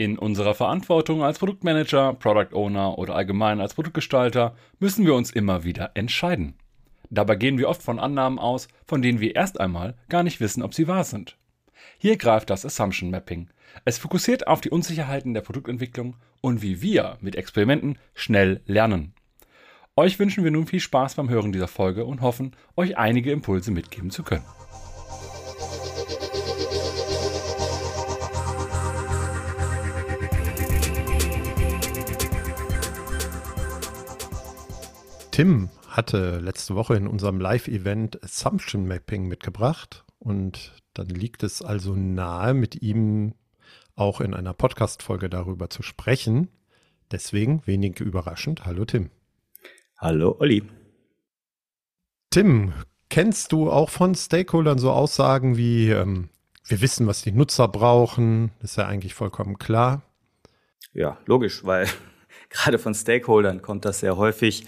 [0.00, 5.64] In unserer Verantwortung als Produktmanager, Product Owner oder allgemein als Produktgestalter müssen wir uns immer
[5.64, 6.54] wieder entscheiden.
[7.10, 10.62] Dabei gehen wir oft von Annahmen aus, von denen wir erst einmal gar nicht wissen,
[10.62, 11.36] ob sie wahr sind.
[11.98, 13.48] Hier greift das Assumption Mapping.
[13.84, 19.14] Es fokussiert auf die Unsicherheiten der Produktentwicklung und wie wir mit Experimenten schnell lernen.
[19.96, 23.72] Euch wünschen wir nun viel Spaß beim Hören dieser Folge und hoffen, euch einige Impulse
[23.72, 24.44] mitgeben zu können.
[35.38, 41.94] Tim hatte letzte Woche in unserem Live-Event Assumption Mapping mitgebracht und dann liegt es also
[41.94, 43.34] nahe, mit ihm
[43.94, 46.48] auch in einer Podcast-Folge darüber zu sprechen.
[47.12, 48.64] Deswegen wenig überraschend.
[48.64, 49.10] Hallo Tim.
[49.96, 50.64] Hallo Olli.
[52.30, 52.72] Tim,
[53.08, 56.30] kennst du auch von Stakeholdern so Aussagen wie, ähm,
[56.66, 58.50] wir wissen, was die Nutzer brauchen?
[58.58, 60.02] Das ist ja eigentlich vollkommen klar.
[60.92, 61.86] Ja, logisch, weil
[62.50, 64.66] gerade von Stakeholdern kommt das sehr häufig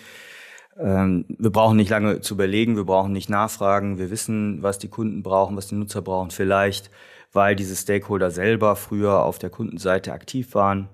[0.82, 5.22] wir brauchen nicht lange zu überlegen, wir brauchen nicht nachfragen, wir wissen, was die Kunden
[5.22, 6.90] brauchen, was die Nutzer brauchen, vielleicht
[7.32, 10.88] weil diese Stakeholder selber früher auf der Kundenseite aktiv waren,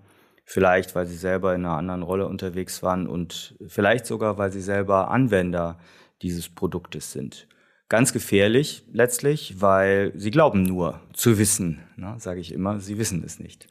[0.44, 3.06] vielleicht weil sie selber in einer anderen Rolle unterwegs waren.
[3.06, 5.78] Und vielleicht sogar, weil sie selber Anwender
[6.22, 7.48] dieses Produktes sind.
[7.88, 13.22] Ganz gefährlich letztlich, weil sie glauben nur zu wissen, ne, sage ich immer, sie wissen
[13.24, 13.68] es nicht.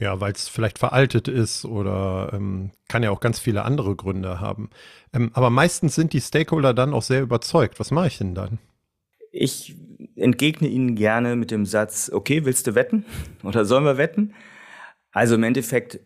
[0.00, 4.40] Ja, weil es vielleicht veraltet ist oder ähm, kann ja auch ganz viele andere Gründe
[4.40, 4.70] haben.
[5.12, 7.80] Ähm, aber meistens sind die Stakeholder dann auch sehr überzeugt.
[7.80, 8.58] Was mache ich denn dann?
[9.32, 9.76] Ich
[10.14, 13.04] entgegne ihnen gerne mit dem Satz, okay, willst du wetten
[13.42, 14.34] oder sollen wir wetten?
[15.10, 15.98] Also im Endeffekt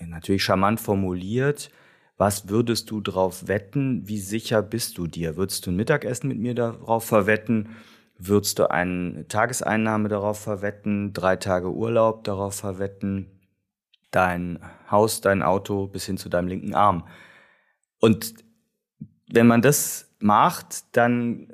[0.00, 1.70] natürlich charmant formuliert,
[2.16, 4.08] was würdest du drauf wetten?
[4.08, 5.36] Wie sicher bist du dir?
[5.36, 7.76] Würdest du ein Mittagessen mit mir darauf verwetten?
[8.18, 13.40] Würdest du eine Tageseinnahme darauf verwetten, drei Tage Urlaub darauf verwetten,
[14.10, 14.58] dein
[14.90, 17.06] Haus, dein Auto bis hin zu deinem linken Arm?
[18.00, 18.34] Und
[19.30, 21.52] wenn man das macht, dann,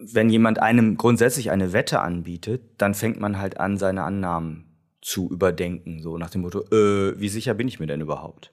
[0.00, 4.66] wenn jemand einem grundsätzlich eine Wette anbietet, dann fängt man halt an, seine Annahmen
[5.02, 8.52] zu überdenken, so nach dem Motto, äh, wie sicher bin ich mir denn überhaupt?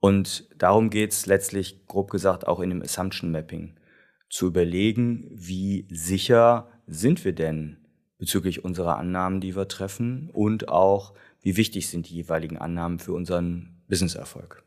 [0.00, 3.76] Und darum geht's letztlich, grob gesagt, auch in dem Assumption Mapping
[4.30, 7.76] zu überlegen, wie sicher sind wir denn
[8.16, 13.12] bezüglich unserer Annahmen, die wir treffen und auch, wie wichtig sind die jeweiligen Annahmen für
[13.12, 14.62] unseren Businesserfolg.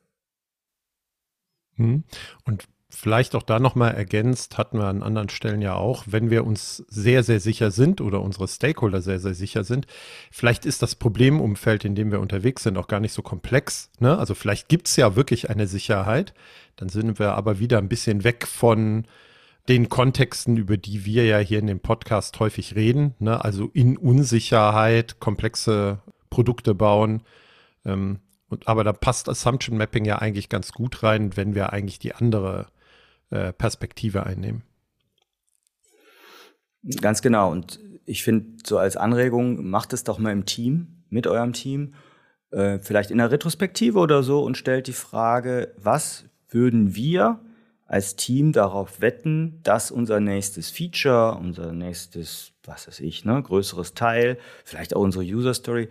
[1.75, 2.03] Hm.
[2.46, 6.46] Und vielleicht auch da nochmal ergänzt, hatten wir an anderen Stellen ja auch, wenn wir
[6.46, 9.88] uns sehr, sehr sicher sind oder unsere Stakeholder sehr, sehr sicher sind,
[10.31, 13.90] vielleicht ist das Problemumfeld, in dem wir unterwegs sind, auch gar nicht so komplex.
[14.00, 14.18] Ne?
[14.18, 16.34] Also vielleicht gibt es ja wirklich eine Sicherheit,
[16.75, 19.06] dann sind wir aber wieder ein bisschen weg von
[19.69, 23.44] den Kontexten, über die wir ja hier in dem Podcast häufig reden, ne?
[23.44, 27.24] also in Unsicherheit, komplexe Produkte bauen.
[27.85, 28.19] Ähm,
[28.50, 32.13] und, aber da passt Assumption Mapping ja eigentlich ganz gut rein, wenn wir eigentlich die
[32.13, 32.68] andere
[33.29, 34.63] äh, Perspektive einnehmen.
[37.00, 37.50] Ganz genau.
[37.50, 41.94] Und ich finde, so als Anregung, macht es doch mal im Team, mit eurem Team,
[42.52, 47.40] äh, vielleicht in der Retrospektive oder so und stellt die Frage, was würden wir
[47.86, 53.94] als Team darauf wetten, dass unser nächstes Feature, unser nächstes, was weiß ich, ne, größeres
[53.94, 55.90] Teil, vielleicht auch unsere User Story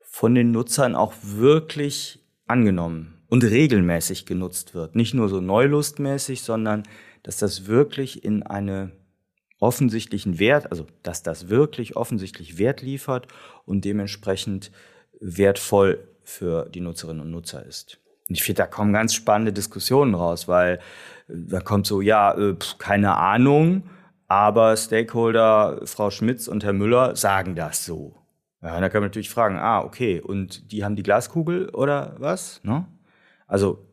[0.00, 4.94] von den Nutzern auch wirklich angenommen und regelmäßig genutzt wird.
[4.94, 6.84] Nicht nur so neulustmäßig, sondern
[7.22, 8.92] dass das wirklich in eine
[9.58, 13.26] offensichtlichen Wert, also dass das wirklich offensichtlich Wert liefert
[13.64, 14.70] und dementsprechend
[15.20, 17.98] wertvoll für die Nutzerinnen und Nutzer ist.
[18.28, 20.80] Ich finde, da kommen ganz spannende Diskussionen raus, weil
[21.28, 23.84] da kommt so, ja, äh, keine Ahnung,
[24.28, 28.16] aber Stakeholder, Frau Schmitz und Herr Müller sagen das so.
[28.62, 32.62] Ja, da kann man natürlich fragen, ah, okay, und die haben die Glaskugel oder was?
[32.64, 32.86] Ne?
[33.46, 33.86] Also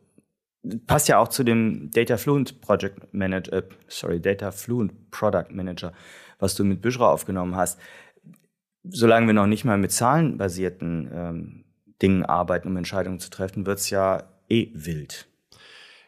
[0.86, 5.92] passt ja auch zu dem Data Fluent Project Manager, äh, sorry, Data Fluent Product Manager,
[6.38, 7.78] was du mit Büschra aufgenommen hast.
[8.84, 11.64] Solange wir noch nicht mal mit zahlenbasierten ähm,
[12.02, 15.28] Dingen arbeiten, um Entscheidungen zu treffen, wird's ja eh wild.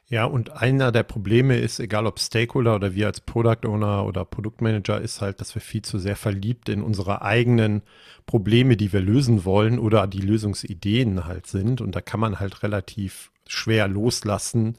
[0.07, 4.25] Ja, und einer der Probleme ist, egal ob Stakeholder oder wir als Product Owner oder
[4.25, 7.83] Produktmanager, ist halt, dass wir viel zu sehr verliebt in unsere eigenen
[8.27, 11.81] Probleme, die wir lösen wollen oder die Lösungsideen halt sind.
[11.81, 14.77] Und da kann man halt relativ schwer loslassen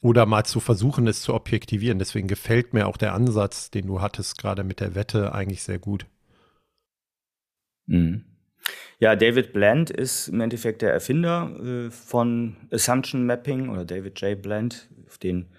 [0.00, 1.98] oder mal zu versuchen, es zu objektivieren.
[1.98, 5.78] Deswegen gefällt mir auch der Ansatz, den du hattest, gerade mit der Wette, eigentlich sehr
[5.78, 6.06] gut.
[7.86, 8.25] Mhm.
[8.98, 14.40] Ja, David Bland ist im Endeffekt der Erfinder äh, von Assumption Mapping oder David J.
[14.40, 14.88] Bland.
[15.06, 15.50] Auf den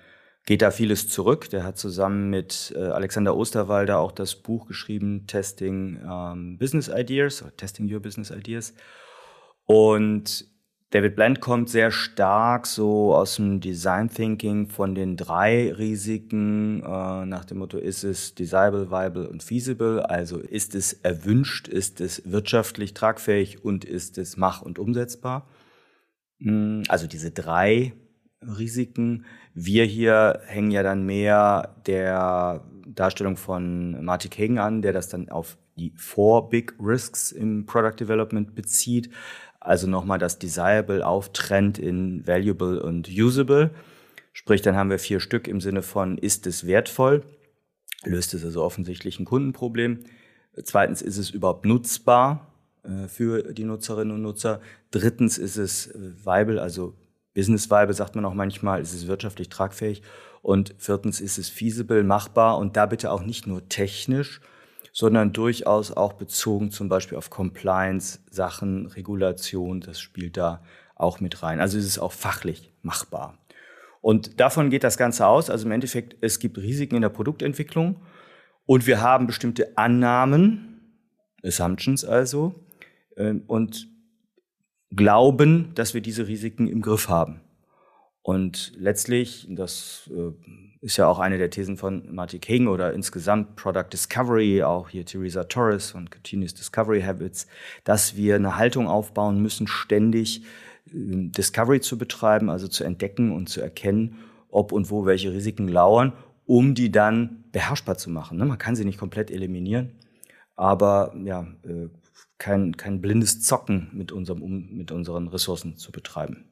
[0.47, 1.49] geht da vieles zurück.
[1.49, 7.43] Der hat zusammen mit äh, Alexander Osterwalder auch das Buch geschrieben, Testing ähm, Business Ideas
[7.43, 8.73] oder Testing Your Business Ideas.
[9.65, 10.47] Und
[10.91, 17.25] David Blend kommt sehr stark so aus dem Design Thinking von den drei Risiken äh,
[17.25, 20.09] nach dem Motto, ist es desirable, viable und feasible?
[20.09, 25.49] Also ist es erwünscht, ist es wirtschaftlich tragfähig und ist es mach- und umsetzbar?
[26.39, 27.91] Hm, also diese drei
[28.41, 29.25] Risiken.
[29.53, 35.27] Wir hier hängen ja dann mehr der Darstellung von Marty Kagan an, der das dann
[35.27, 39.09] auf die Four Big Risks im Product Development bezieht.
[39.59, 43.71] Also nochmal das Desirable auftrennt in Valuable und Usable.
[44.33, 47.23] Sprich, dann haben wir vier Stück im Sinne von, ist es wertvoll?
[48.03, 50.05] Löst es also offensichtlich ein Kundenproblem?
[50.63, 54.61] Zweitens, ist es überhaupt nutzbar äh, für die Nutzerinnen und Nutzer?
[54.91, 56.95] Drittens, ist es äh, viable, also
[57.33, 60.01] Business viable sagt man auch manchmal, ist es wirtschaftlich tragfähig?
[60.41, 62.57] Und viertens, ist es feasible, machbar?
[62.57, 64.41] Und da bitte auch nicht nur technisch,
[64.97, 70.63] sondern durchaus auch bezogen zum Beispiel auf Compliance, Sachen, Regulation, das spielt da
[70.95, 71.59] auch mit rein.
[71.59, 73.37] Also ist es auch fachlich machbar.
[74.01, 75.51] Und davon geht das Ganze aus.
[75.51, 78.01] Also im Endeffekt, es gibt Risiken in der Produktentwicklung
[78.65, 80.81] und wir haben bestimmte Annahmen,
[81.43, 82.55] Assumptions also,
[83.17, 83.87] ähm, und
[84.89, 87.41] glauben, dass wir diese Risiken im Griff haben.
[88.23, 90.31] Und letztlich, das äh,
[90.81, 95.05] ist ja auch eine der Thesen von Marty King oder insgesamt Product Discovery, auch hier
[95.05, 97.47] Theresa Torres und Continuous Discovery Habits,
[97.83, 100.43] dass wir eine Haltung aufbauen müssen, ständig
[100.93, 104.17] ähm, Discovery zu betreiben, also zu entdecken und zu erkennen,
[104.49, 106.13] ob und wo welche Risiken lauern,
[106.45, 108.37] um die dann beherrschbar zu machen.
[108.37, 108.45] Ne?
[108.45, 109.93] Man kann sie nicht komplett eliminieren,
[110.55, 111.89] aber ja, äh,
[112.37, 116.45] kein, kein blindes Zocken mit, unserem, mit unseren Ressourcen zu betreiben.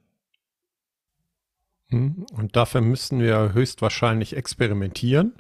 [1.90, 5.34] Hm, und dafür müssten wir höchstwahrscheinlich experimentieren.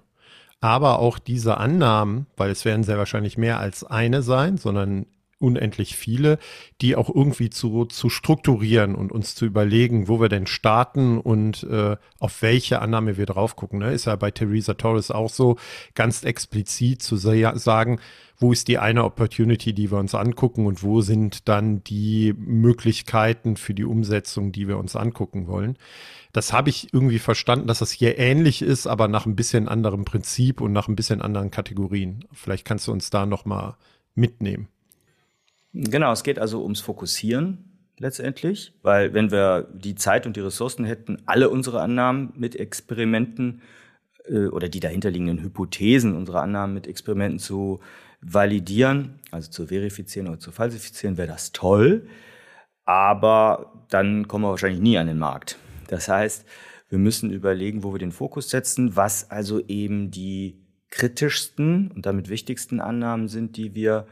[0.61, 5.05] Aber auch diese Annahmen, weil es werden sehr wahrscheinlich mehr als eine sein, sondern
[5.37, 6.39] unendlich viele,
[6.81, 11.63] die auch irgendwie zu, zu strukturieren und uns zu überlegen, wo wir denn starten und
[11.63, 13.79] äh, auf welche Annahme wir drauf gucken.
[13.79, 13.93] Ne?
[13.93, 15.57] Ist ja bei Theresa Torres auch so,
[15.93, 17.99] ganz explizit zu sagen,
[18.37, 23.55] wo ist die eine Opportunity, die wir uns angucken und wo sind dann die Möglichkeiten
[23.55, 25.77] für die Umsetzung, die wir uns angucken wollen.
[26.35, 30.03] Das habe ich irgendwie verstanden, dass das hier ähnlich ist, aber nach ein bisschen anderem
[30.03, 32.25] Prinzip und nach ein bisschen anderen Kategorien.
[32.33, 33.77] Vielleicht kannst du uns da noch mal
[34.15, 34.67] mitnehmen.
[35.71, 40.83] Genau, es geht also ums Fokussieren letztendlich, weil wenn wir die Zeit und die Ressourcen
[40.83, 43.61] hätten, alle unsere Annahmen mit Experimenten
[44.25, 47.79] äh, oder die dahinterliegenden Hypothesen unserer Annahmen mit Experimenten zu
[48.19, 52.09] validieren, also zu verifizieren oder zu falsifizieren, wäre das toll.
[52.83, 55.59] Aber dann kommen wir wahrscheinlich nie an den Markt.
[55.87, 56.45] Das heißt,
[56.89, 62.29] wir müssen überlegen, wo wir den Fokus setzen, was also eben die kritischsten und damit
[62.29, 64.07] wichtigsten Annahmen sind, die wir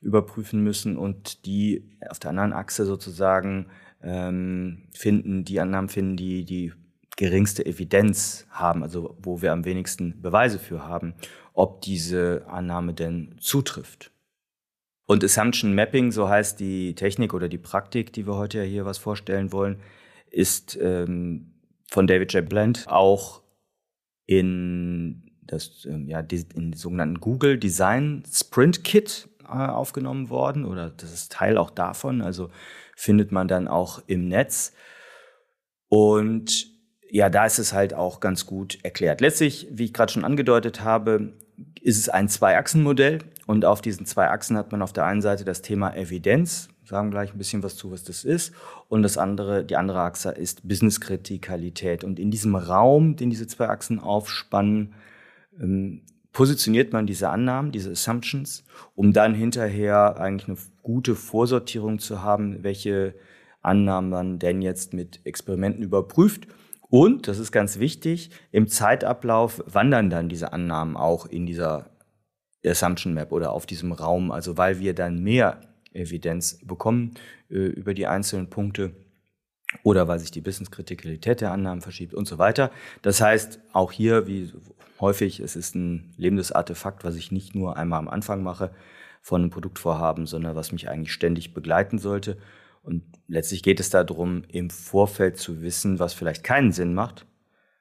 [0.00, 3.66] überprüfen müssen und die auf der anderen Achse sozusagen
[4.02, 6.72] ähm, finden, die Annahmen finden, die die
[7.16, 11.14] geringste Evidenz haben, also wo wir am wenigsten Beweise für haben,
[11.54, 14.12] ob diese Annahme denn zutrifft.
[15.06, 18.84] Und Assumption Mapping, so heißt die Technik oder die Praktik, die wir heute ja hier
[18.84, 19.80] was vorstellen wollen,
[20.36, 21.54] ist ähm,
[21.88, 22.46] von David J.
[22.46, 23.42] Blend auch
[24.26, 30.90] in das ähm, ja in die sogenannten Google Design Sprint Kit äh, aufgenommen worden oder
[30.90, 32.50] das ist Teil auch davon, also
[32.94, 34.72] findet man dann auch im Netz
[35.88, 36.66] und
[37.08, 39.20] ja, da ist es halt auch ganz gut erklärt.
[39.20, 41.34] Letztlich, wie ich gerade schon angedeutet habe,
[41.80, 45.44] ist es ein Zwei-Achsen-Modell und auf diesen zwei Achsen hat man auf der einen Seite
[45.44, 48.54] das Thema Evidenz, sagen gleich ein bisschen was zu, was das ist.
[48.88, 52.04] Und das andere, die andere Achse ist Business-Kritikalität.
[52.04, 54.94] Und in diesem Raum, den diese zwei Achsen aufspannen,
[55.60, 56.02] ähm,
[56.32, 58.64] positioniert man diese Annahmen, diese Assumptions,
[58.94, 63.14] um dann hinterher eigentlich eine gute Vorsortierung zu haben, welche
[63.62, 66.46] Annahmen man denn jetzt mit Experimenten überprüft.
[66.88, 71.90] Und, das ist ganz wichtig, im Zeitablauf wandern dann diese Annahmen auch in dieser
[72.64, 75.60] Assumption Map oder auf diesem Raum, also weil wir dann mehr
[75.96, 77.14] Evidenz bekommen
[77.50, 78.94] äh, über die einzelnen Punkte
[79.82, 82.70] oder weil sich die Business-Kritikalität der Annahmen verschiebt und so weiter.
[83.02, 84.52] Das heißt, auch hier, wie
[85.00, 88.70] häufig, es ist ein lebendes Artefakt, was ich nicht nur einmal am Anfang mache
[89.22, 92.38] von einem Produktvorhaben, sondern was mich eigentlich ständig begleiten sollte.
[92.82, 97.26] Und letztlich geht es darum, im Vorfeld zu wissen, was vielleicht keinen Sinn macht,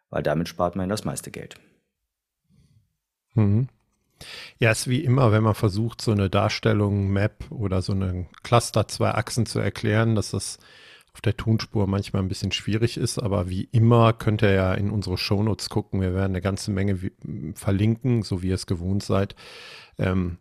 [0.09, 1.59] weil damit spart man das meiste Geld.
[3.35, 3.67] Mhm.
[4.59, 8.27] Ja, es ist wie immer, wenn man versucht, so eine Darstellung, Map oder so eine
[8.43, 10.57] Cluster, zwei Achsen zu erklären, dass das
[11.13, 14.89] auf der Tonspur manchmal ein bisschen schwierig ist, aber wie immer könnt ihr ja in
[14.89, 16.01] unsere Shownotes gucken.
[16.01, 16.99] Wir werden eine ganze Menge
[17.53, 19.35] verlinken, so wie ihr es gewohnt seid.
[19.97, 20.37] Ähm,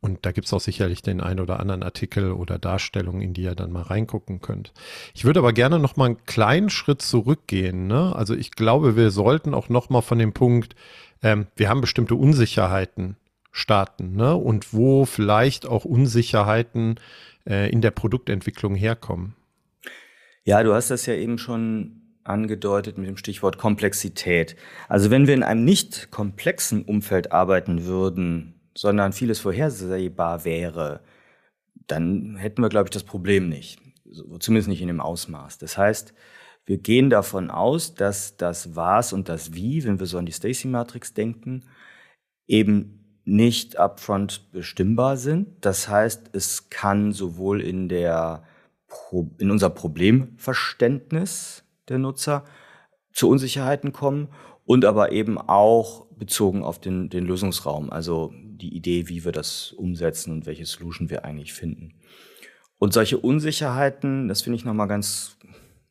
[0.00, 3.42] Und da gibt es auch sicherlich den einen oder anderen Artikel oder Darstellung, in die
[3.42, 4.74] ihr dann mal reingucken könnt.
[5.14, 7.86] Ich würde aber gerne noch mal einen kleinen Schritt zurückgehen.
[7.86, 8.14] Ne?
[8.14, 10.74] Also ich glaube, wir sollten auch noch mal von dem Punkt,
[11.24, 13.16] ähm, wir haben bestimmte Unsicherheiten
[13.50, 14.36] starten ne?
[14.36, 17.00] und wo vielleicht auch Unsicherheiten
[17.48, 19.34] äh, in der Produktentwicklung herkommen.
[20.44, 24.56] Ja, du hast das ja eben schon angedeutet mit dem Stichwort Komplexität.
[24.88, 31.00] Also wenn wir in einem nicht komplexen Umfeld arbeiten würden, sondern vieles vorhersehbar wäre,
[31.86, 33.78] dann hätten wir, glaube ich, das Problem nicht.
[34.40, 35.58] Zumindest nicht in dem Ausmaß.
[35.58, 36.14] Das heißt,
[36.66, 40.32] wir gehen davon aus, dass das Was und das Wie, wenn wir so an die
[40.32, 41.64] Stacy-Matrix denken,
[42.46, 45.64] eben nicht upfront bestimmbar sind.
[45.64, 48.44] Das heißt, es kann sowohl in der
[49.38, 52.44] in unser Problemverständnis der Nutzer
[53.12, 54.28] zu Unsicherheiten kommen
[54.64, 59.72] und aber eben auch bezogen auf den, den Lösungsraum, also die Idee, wie wir das
[59.72, 61.94] umsetzen und welche Solution wir eigentlich finden.
[62.78, 65.36] Und solche Unsicherheiten, das finde ich nochmal ganz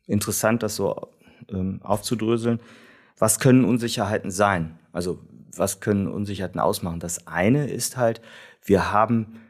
[0.06, 1.08] interessant, das so
[1.48, 2.60] ähm, aufzudröseln.
[3.18, 4.78] Was können Unsicherheiten sein?
[4.92, 5.20] Also
[5.56, 7.00] was können Unsicherheiten ausmachen?
[7.00, 8.20] Das eine ist halt,
[8.64, 9.40] wir haben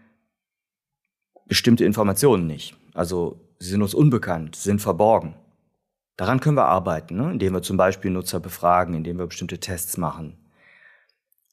[1.47, 2.77] bestimmte Informationen nicht.
[2.95, 5.35] Also sie sind uns unbekannt, sind verborgen.
[6.17, 7.33] Daran können wir arbeiten, ne?
[7.33, 10.37] indem wir zum Beispiel Nutzer befragen, indem wir bestimmte Tests machen.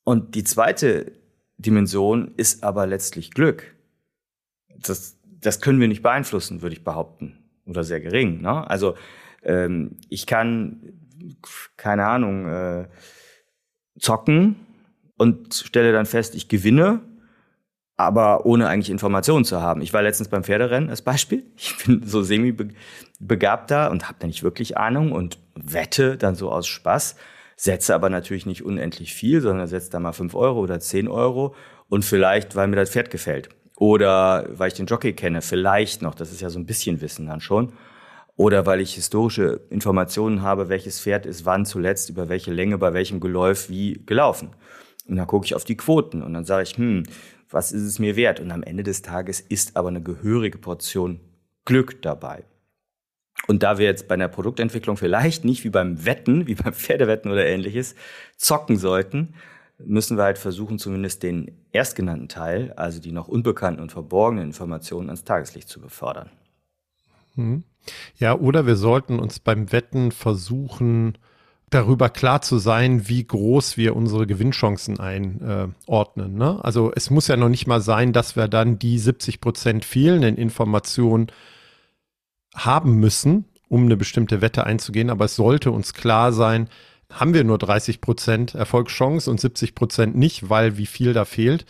[0.03, 1.11] Und die zweite
[1.57, 3.75] Dimension ist aber letztlich Glück.
[4.79, 7.40] Das, das können wir nicht beeinflussen, würde ich behaupten.
[7.71, 8.41] Oder sehr gering.
[8.41, 8.69] Ne?
[8.69, 8.95] Also
[9.43, 10.93] ähm, ich kann,
[11.77, 12.87] keine Ahnung, äh,
[13.99, 14.55] zocken
[15.17, 17.01] und stelle dann fest, ich gewinne
[18.01, 19.81] aber ohne eigentlich Informationen zu haben.
[19.81, 21.43] Ich war letztens beim Pferderennen als Beispiel.
[21.55, 26.67] Ich bin so semi-begabter und habe da nicht wirklich Ahnung und wette dann so aus
[26.67, 27.15] Spaß,
[27.55, 31.53] setze aber natürlich nicht unendlich viel, sondern setze da mal fünf Euro oder zehn Euro
[31.89, 33.49] und vielleicht, weil mir das Pferd gefällt.
[33.81, 37.25] Oder weil ich den Jockey kenne, vielleicht noch, das ist ja so ein bisschen Wissen
[37.25, 37.73] dann schon.
[38.35, 42.93] Oder weil ich historische Informationen habe, welches Pferd ist wann zuletzt, über welche Länge, bei
[42.93, 44.51] welchem Geläuf wie gelaufen.
[45.07, 47.05] Und dann gucke ich auf die Quoten und dann sage ich, hm,
[47.49, 48.39] was ist es mir wert?
[48.39, 51.19] Und am Ende des Tages ist aber eine gehörige Portion
[51.65, 52.43] Glück dabei.
[53.47, 57.31] Und da wir jetzt bei einer Produktentwicklung vielleicht nicht wie beim Wetten, wie beim Pferdewetten
[57.31, 57.95] oder ähnliches,
[58.37, 59.33] zocken sollten,
[59.85, 65.09] müssen wir halt versuchen, zumindest den erstgenannten Teil, also die noch unbekannten und verborgenen Informationen
[65.09, 66.29] ans Tageslicht zu befördern.
[67.35, 67.63] Hm.
[68.17, 71.17] Ja, oder wir sollten uns beim Wetten versuchen,
[71.71, 76.35] darüber klar zu sein, wie groß wir unsere Gewinnchancen einordnen.
[76.35, 76.63] Ne?
[76.63, 80.37] Also es muss ja noch nicht mal sein, dass wir dann die 70 Prozent fehlenden
[80.37, 81.27] Informationen
[82.53, 86.67] haben müssen, um eine bestimmte Wette einzugehen, aber es sollte uns klar sein,
[87.11, 91.65] haben wir nur 30 Prozent Erfolgschance und 70 Prozent nicht, weil wie viel da fehlt.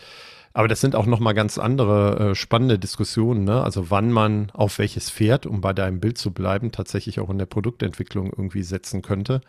[0.54, 3.44] Aber das sind auch noch mal ganz andere äh, spannende Diskussionen.
[3.44, 3.62] Ne?
[3.62, 7.38] Also wann man auf welches Pferd, um bei deinem Bild zu bleiben, tatsächlich auch in
[7.38, 9.40] der Produktentwicklung irgendwie setzen könnte.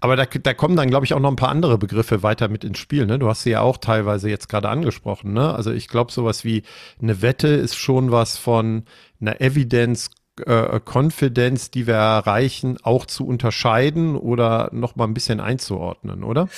[0.00, 2.64] Aber da, da kommen dann, glaube ich, auch noch ein paar andere Begriffe weiter mit
[2.64, 3.06] ins Spiel.
[3.06, 3.20] Ne?
[3.20, 5.32] Du hast sie ja auch teilweise jetzt gerade angesprochen.
[5.32, 5.54] Ne?
[5.54, 6.64] Also ich glaube, sowas wie
[7.00, 8.82] eine Wette ist schon was von
[9.20, 10.10] einer Evidence
[10.40, 16.48] äh, Confidence, die wir erreichen, auch zu unterscheiden oder noch mal ein bisschen einzuordnen, oder?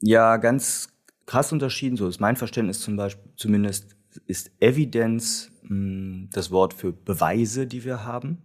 [0.00, 0.88] Ja, ganz
[1.26, 1.96] krass unterschieden.
[1.96, 7.66] So ist mein Verständnis zum Beispiel, zumindest ist Evidence mh, hm, das Wort für Beweise,
[7.66, 8.42] die wir haben.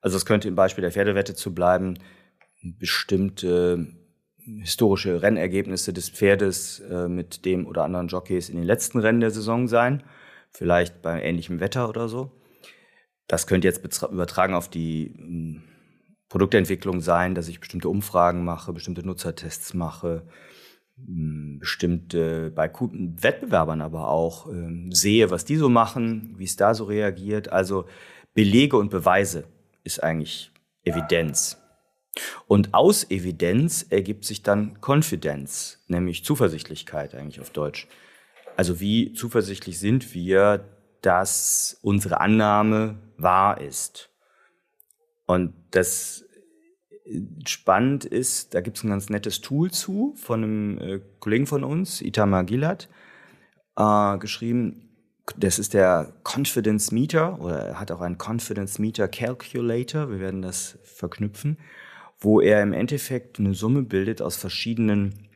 [0.00, 1.98] Also es könnte im Beispiel der Pferdewette zu bleiben,
[2.62, 3.86] bestimmte
[4.38, 9.32] historische Rennergebnisse des Pferdes äh, mit dem oder anderen Jockeys in den letzten Rennen der
[9.32, 10.04] Saison sein,
[10.50, 12.30] vielleicht bei ähnlichem Wetter oder so.
[13.26, 15.60] Das könnte jetzt übertragen auf die äh,
[16.28, 20.26] Produktentwicklung sein, dass ich bestimmte Umfragen mache, bestimmte Nutzertests mache,
[20.98, 26.74] äh, bestimmte bei Wettbewerbern aber auch äh, sehe, was die so machen, wie es da
[26.74, 27.50] so reagiert.
[27.50, 27.86] Also
[28.34, 29.44] Belege und Beweise
[29.82, 30.52] ist eigentlich
[30.84, 31.58] Evidenz.
[32.46, 37.88] Und aus Evidenz ergibt sich dann Konfidenz, nämlich Zuversichtlichkeit eigentlich auf Deutsch.
[38.56, 40.64] Also wie zuversichtlich sind wir,
[41.06, 44.10] dass unsere Annahme wahr ist.
[45.26, 46.24] Und das
[47.46, 51.62] spannend ist, da gibt es ein ganz nettes Tool zu von einem äh, Kollegen von
[51.62, 52.88] uns, Itamar Gilad,
[53.76, 54.90] äh, geschrieben.
[55.36, 60.10] Das ist der Confidence Meter oder er hat auch einen Confidence Meter Calculator.
[60.10, 61.58] Wir werden das verknüpfen
[62.18, 65.28] wo er im Endeffekt eine Summe bildet aus verschiedenen,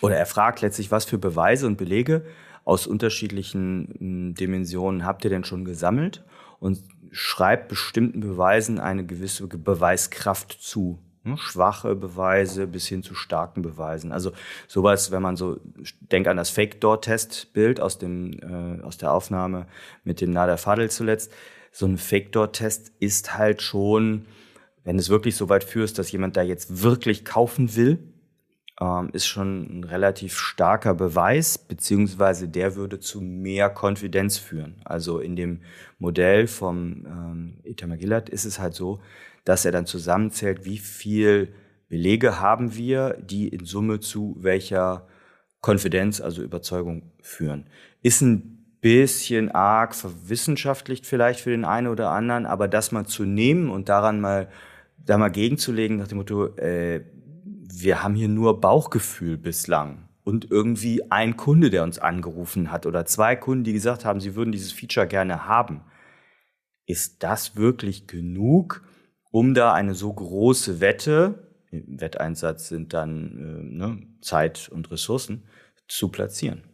[0.00, 2.24] oder er fragt letztlich, was für Beweise und Belege
[2.64, 6.24] aus unterschiedlichen hm, Dimensionen habt ihr denn schon gesammelt
[6.58, 10.98] und schreibt bestimmten Beweisen eine gewisse Beweiskraft zu.
[11.24, 14.10] Ne, schwache Beweise bis hin zu starken Beweisen.
[14.10, 14.32] Also
[14.66, 15.60] sowas, wenn man so
[16.00, 19.66] denkt an das Fake-Door-Test-Bild aus dem äh, aus der Aufnahme
[20.02, 21.32] mit dem Nader Fadel zuletzt.
[21.70, 24.26] So ein Fake-Door-Test ist halt schon,
[24.82, 28.11] wenn es wirklich so weit führst, dass jemand da jetzt wirklich kaufen will,
[28.80, 34.80] ähm, ist schon ein relativ starker Beweis, beziehungsweise der würde zu mehr Konfidenz führen.
[34.84, 35.60] Also in dem
[35.98, 39.00] Modell vom ähm, Itamar Gillard ist es halt so,
[39.44, 41.52] dass er dann zusammenzählt, wie viel
[41.88, 45.06] Belege haben wir, die in Summe zu welcher
[45.60, 47.66] Konfidenz, also Überzeugung führen.
[48.02, 53.24] Ist ein bisschen arg verwissenschaftlicht vielleicht für den einen oder anderen, aber das mal zu
[53.24, 54.48] nehmen und daran mal,
[54.96, 57.04] da mal gegenzulegen nach dem Motto, äh,
[57.74, 63.06] wir haben hier nur Bauchgefühl bislang und irgendwie ein Kunde, der uns angerufen hat oder
[63.06, 65.82] zwei Kunden, die gesagt haben, sie würden dieses Feature gerne haben.
[66.86, 68.82] Ist das wirklich genug,
[69.30, 75.48] um da eine so große Wette, im Wetteinsatz sind dann äh, ne, Zeit und Ressourcen,
[75.88, 76.64] zu platzieren.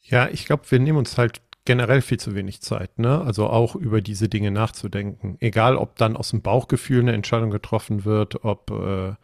[0.00, 3.20] Ja, ich glaube, wir nehmen uns halt generell viel zu wenig Zeit, ne?
[3.22, 5.36] Also auch über diese Dinge nachzudenken.
[5.40, 9.14] Egal, ob dann aus dem Bauchgefühl eine Entscheidung getroffen wird, ob äh,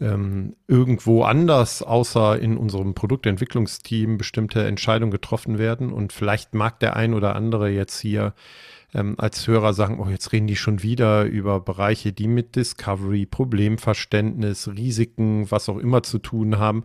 [0.00, 5.92] ähm, irgendwo anders, außer in unserem Produktentwicklungsteam, bestimmte Entscheidungen getroffen werden.
[5.92, 8.34] Und vielleicht mag der ein oder andere jetzt hier
[8.94, 13.26] ähm, als Hörer sagen, oh, jetzt reden die schon wieder über Bereiche, die mit Discovery,
[13.26, 16.84] Problemverständnis, Risiken, was auch immer zu tun haben.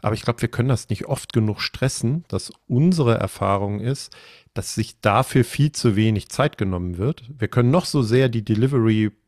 [0.00, 4.14] Aber ich glaube, wir können das nicht oft genug stressen, dass unsere Erfahrung ist,
[4.52, 7.24] dass sich dafür viel zu wenig Zeit genommen wird.
[7.38, 8.44] Wir können noch so sehr die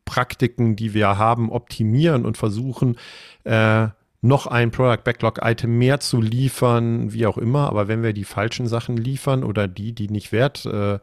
[0.07, 2.97] Delivery-Praktiken, die wir haben, optimieren und versuchen,
[3.45, 3.89] äh,
[4.23, 7.69] noch ein Product Backlog Item mehr zu liefern, wie auch immer.
[7.69, 10.99] Aber wenn wir die falschen Sachen liefern oder die, die nicht wert, äh,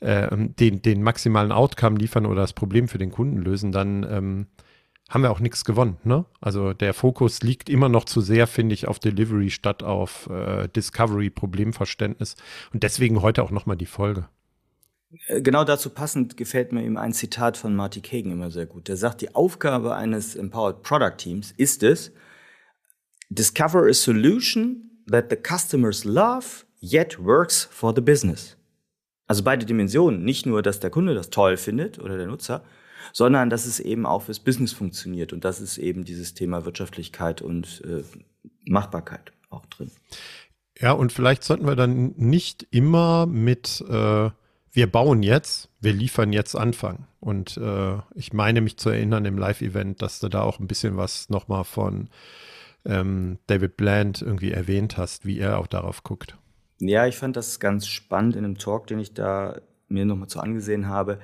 [0.00, 4.46] äh, den, den maximalen Outcome liefern oder das Problem für den Kunden lösen, dann ähm,
[5.08, 5.96] haben wir auch nichts gewonnen.
[6.04, 6.26] Ne?
[6.40, 10.68] Also der Fokus liegt immer noch zu sehr, finde ich, auf Delivery statt auf äh,
[10.68, 12.36] Discovery, Problemverständnis.
[12.74, 14.28] Und deswegen heute auch nochmal die Folge.
[15.26, 18.88] Äh, genau dazu passend gefällt mir eben ein Zitat von Marty Kagan immer sehr gut.
[18.88, 22.12] Der sagt, die Aufgabe eines Empowered Product Teams ist es,
[23.30, 28.56] Discover a solution that the customers love, yet works for the business.
[29.26, 30.24] Also beide Dimensionen.
[30.24, 32.64] Nicht nur, dass der Kunde das toll findet oder der Nutzer,
[33.12, 35.34] sondern dass es eben auch fürs Business funktioniert.
[35.34, 38.02] Und das ist eben dieses Thema Wirtschaftlichkeit und äh,
[38.64, 39.90] Machbarkeit auch drin.
[40.80, 44.30] Ja, und vielleicht sollten wir dann nicht immer mit äh,
[44.72, 47.06] wir bauen jetzt, wir liefern jetzt anfangen.
[47.20, 50.96] Und äh, ich meine mich zu erinnern im Live-Event, dass du da auch ein bisschen
[50.96, 52.08] was nochmal von
[52.84, 56.36] ähm, David Bland irgendwie erwähnt hast, wie er auch darauf guckt.
[56.78, 60.40] Ja, ich fand das ganz spannend in einem Talk, den ich da mir nochmal zu
[60.40, 61.18] angesehen habe.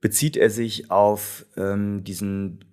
[0.00, 2.64] Bezieht er sich auf ähm, diesen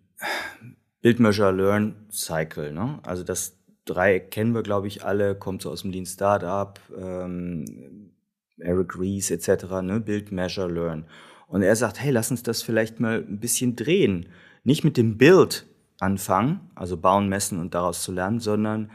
[1.01, 2.71] Build, Measure, Learn Cycle.
[2.71, 2.99] Ne?
[3.03, 8.11] Also das Dreieck kennen wir, glaube ich, alle, kommt so aus dem Lean Startup, ähm,
[8.59, 9.99] Eric Rees etc., ne?
[9.99, 11.05] Build, Measure, Learn.
[11.47, 14.27] Und er sagt, hey, lass uns das vielleicht mal ein bisschen drehen.
[14.63, 15.65] Nicht mit dem Build
[15.99, 18.91] anfangen, also bauen, messen und daraus zu lernen, sondern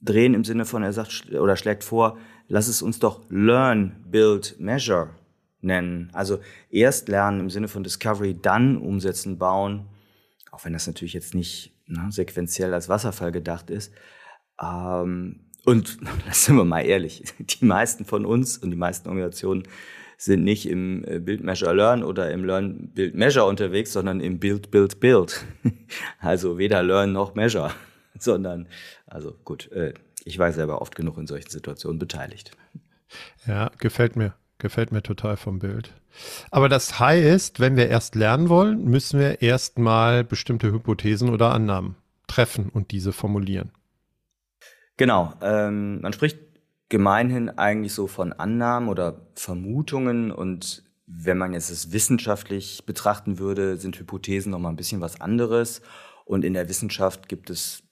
[0.00, 4.56] drehen im Sinne von, er sagt oder schlägt vor, lass es uns doch Learn, Build,
[4.60, 5.10] Measure
[5.60, 6.10] nennen.
[6.12, 9.86] Also erst lernen im Sinne von Discovery, dann umsetzen, bauen,
[10.50, 13.92] auch wenn das natürlich jetzt nicht ne, sequenziell als Wasserfall gedacht ist.
[14.62, 15.98] Ähm, und
[16.32, 19.64] sind wir mal ehrlich, die meisten von uns und die meisten Organisationen
[20.16, 24.38] sind nicht im äh, Build, Measure, Learn oder im Learn, Build, Measure unterwegs, sondern im
[24.40, 25.44] Build, Build, Build.
[26.20, 27.70] Also weder Learn noch Measure,
[28.18, 28.68] sondern,
[29.06, 29.94] also gut, äh,
[30.24, 32.50] ich war selber oft genug in solchen Situationen beteiligt.
[33.46, 34.34] Ja, gefällt mir.
[34.58, 35.94] Gefällt mir total vom Bild.
[36.50, 41.94] Aber das heißt, wenn wir erst lernen wollen, müssen wir erstmal bestimmte Hypothesen oder Annahmen
[42.26, 43.70] treffen und diese formulieren.
[44.98, 45.32] Genau.
[45.40, 46.38] Ähm, man spricht
[46.90, 53.78] gemeinhin eigentlich so von Annahmen oder Vermutungen und wenn man jetzt es wissenschaftlich betrachten würde,
[53.78, 55.80] sind Hypothesen noch mal ein bisschen was anderes.
[56.26, 57.82] Und in der Wissenschaft gibt es,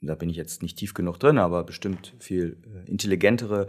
[0.00, 3.66] da bin ich jetzt nicht tief genug drin, aber bestimmt viel äh, intelligentere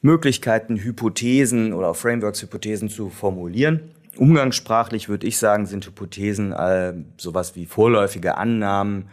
[0.00, 3.90] Möglichkeiten, Hypothesen oder Frameworks, Hypothesen zu formulieren.
[4.16, 9.08] Umgangssprachlich würde ich sagen, sind Hypothesen äh, sowas wie vorläufige Annahmen,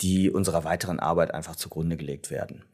[0.00, 2.64] die unserer weiteren Arbeit einfach zugrunde gelegt werden.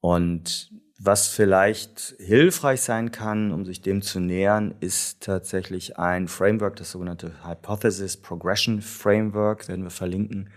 [0.00, 6.76] Und was vielleicht hilfreich sein kann, um sich dem zu nähern, ist tatsächlich ein Framework,
[6.76, 10.50] das sogenannte Hypothesis Progression Framework, werden wir verlinken.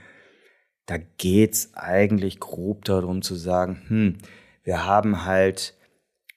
[0.85, 4.17] Da geht's eigentlich grob darum zu sagen, hm,
[4.63, 5.77] wir haben halt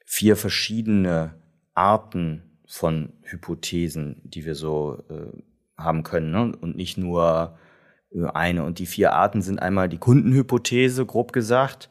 [0.05, 1.35] vier verschiedene
[1.75, 5.43] Arten von Hypothesen, die wir so äh,
[5.77, 6.57] haben können ne?
[6.57, 7.59] und nicht nur
[8.33, 8.65] eine.
[8.65, 11.89] Und die vier Arten sind einmal die Kundenhypothese, grob gesagt.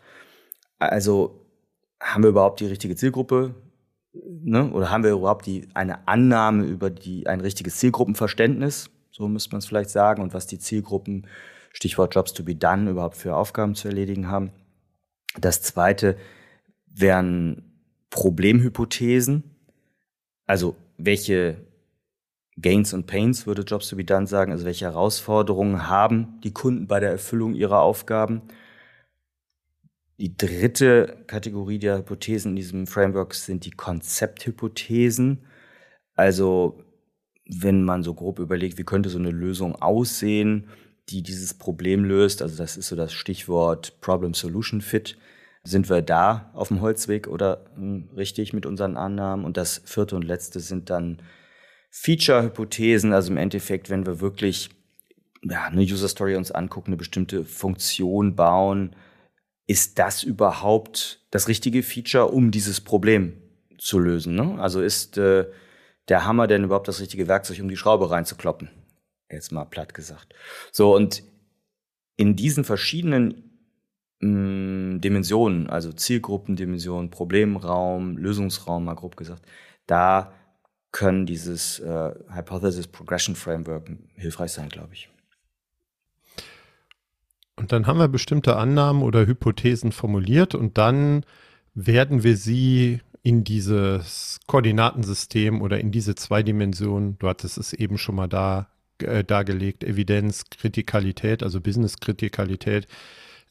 [0.80, 1.46] Also
[2.00, 3.56] haben wir überhaupt die richtige Zielgruppe?
[4.14, 4.72] Ne?
[4.72, 8.90] Oder haben wir überhaupt die, eine Annahme über die, ein richtiges Zielgruppenverständnis?
[9.12, 10.22] So müsste man es vielleicht sagen.
[10.22, 11.28] Und was die Zielgruppen,
[11.72, 14.52] Stichwort Jobs to be done, überhaupt für Aufgaben zu erledigen haben.
[15.40, 16.18] Das zweite
[16.86, 17.64] wären
[18.10, 19.44] Problemhypothesen.
[20.46, 21.58] Also welche
[22.58, 26.88] Gains und Pains würde Jobs to be done sagen, also welche Herausforderungen haben die Kunden
[26.88, 28.44] bei der Erfüllung ihrer Aufgaben.
[30.18, 35.46] Die dritte Kategorie der Hypothesen in diesem Framework sind die Konzepthypothesen.
[36.16, 36.82] Also
[37.46, 40.70] wenn man so grob überlegt, wie könnte so eine Lösung aussehen,
[41.10, 45.18] die dieses Problem löst, also das ist so das Stichwort Problem Solution Fit,
[45.64, 49.46] sind wir da auf dem Holzweg oder hm, richtig mit unseren Annahmen?
[49.46, 51.22] Und das vierte und letzte sind dann
[51.98, 54.70] Feature-Hypothesen, also im Endeffekt, wenn wir wirklich
[55.44, 58.96] ja, eine User Story uns angucken, eine bestimmte Funktion bauen,
[59.66, 63.42] ist das überhaupt das richtige Feature, um dieses Problem
[63.78, 64.36] zu lösen?
[64.36, 64.60] Ne?
[64.60, 65.46] Also ist äh,
[66.10, 68.70] der Hammer denn überhaupt das richtige Werkzeug, um die Schraube reinzukloppen?
[69.32, 70.36] Jetzt mal platt gesagt.
[70.74, 71.24] So, und
[72.18, 73.58] in diesen verschiedenen
[74.20, 79.44] mh, mm, Dimensionen, also Zielgruppendimension, Problemraum, Lösungsraum, mal grob gesagt,
[79.88, 80.34] da
[80.96, 85.10] können dieses äh, Hypothesis Progression Framework hilfreich sein, glaube ich.
[87.58, 91.26] Und dann haben wir bestimmte Annahmen oder Hypothesen formuliert und dann
[91.74, 97.98] werden wir sie in dieses Koordinatensystem oder in diese zwei Dimensionen, du hattest es eben
[97.98, 102.88] schon mal da äh, dargelegt, Evidenz, Kritikalität, also Business-Kritikalität,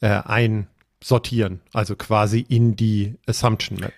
[0.00, 3.92] äh, einsortieren, also quasi in die Assumption Map.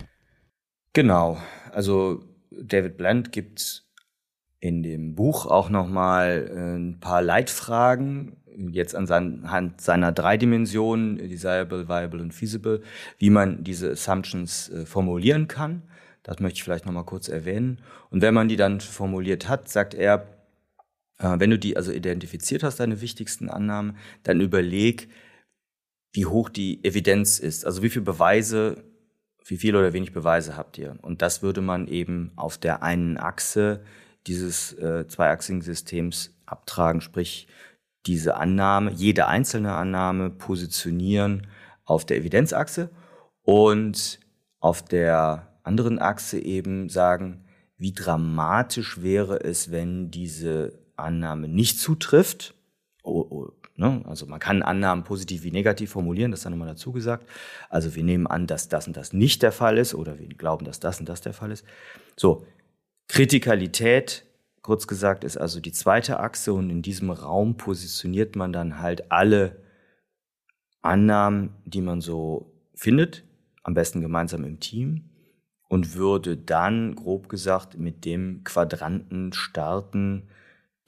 [0.94, 2.24] Genau, also
[2.62, 3.84] David Bland gibt
[4.60, 8.36] in dem Buch auch nochmal äh, ein paar Leitfragen,
[8.70, 12.82] jetzt anhand seiner drei Dimensionen, desirable, viable und feasible,
[13.18, 15.82] wie man diese Assumptions äh, formulieren kann.
[16.22, 17.80] Das möchte ich vielleicht nochmal kurz erwähnen.
[18.10, 20.26] Und wenn man die dann formuliert hat, sagt er,
[21.18, 25.08] äh, wenn du die also identifiziert hast, deine wichtigsten Annahmen, dann überleg,
[26.12, 27.66] wie hoch die Evidenz ist.
[27.66, 28.82] Also wie viele Beweise
[29.46, 30.96] wie viel oder wenig Beweise habt ihr?
[31.02, 33.82] Und das würde man eben auf der einen Achse
[34.26, 37.46] dieses äh, zweiachsigen Systems abtragen, sprich
[38.06, 41.46] diese Annahme, jede einzelne Annahme positionieren
[41.85, 42.90] auf der Evidenzachse
[43.42, 44.20] und
[44.61, 47.44] auf der anderen Achse eben sagen,
[47.76, 52.54] wie dramatisch wäre es, wenn diese Annahme nicht zutrifft.
[53.76, 54.02] Ne?
[54.06, 57.28] Also man kann Annahmen positiv wie negativ formulieren, das dann nochmal dazu gesagt.
[57.68, 60.64] Also wir nehmen an, dass das und das nicht der Fall ist oder wir glauben,
[60.64, 61.64] dass das und das der Fall ist.
[62.16, 62.46] So,
[63.08, 64.24] Kritikalität,
[64.62, 69.12] kurz gesagt, ist also die zweite Achse und in diesem Raum positioniert man dann halt
[69.12, 69.62] alle
[70.82, 73.24] Annahmen, die man so findet,
[73.62, 75.10] am besten gemeinsam im Team
[75.68, 80.28] und würde dann, grob gesagt, mit dem Quadranten starten,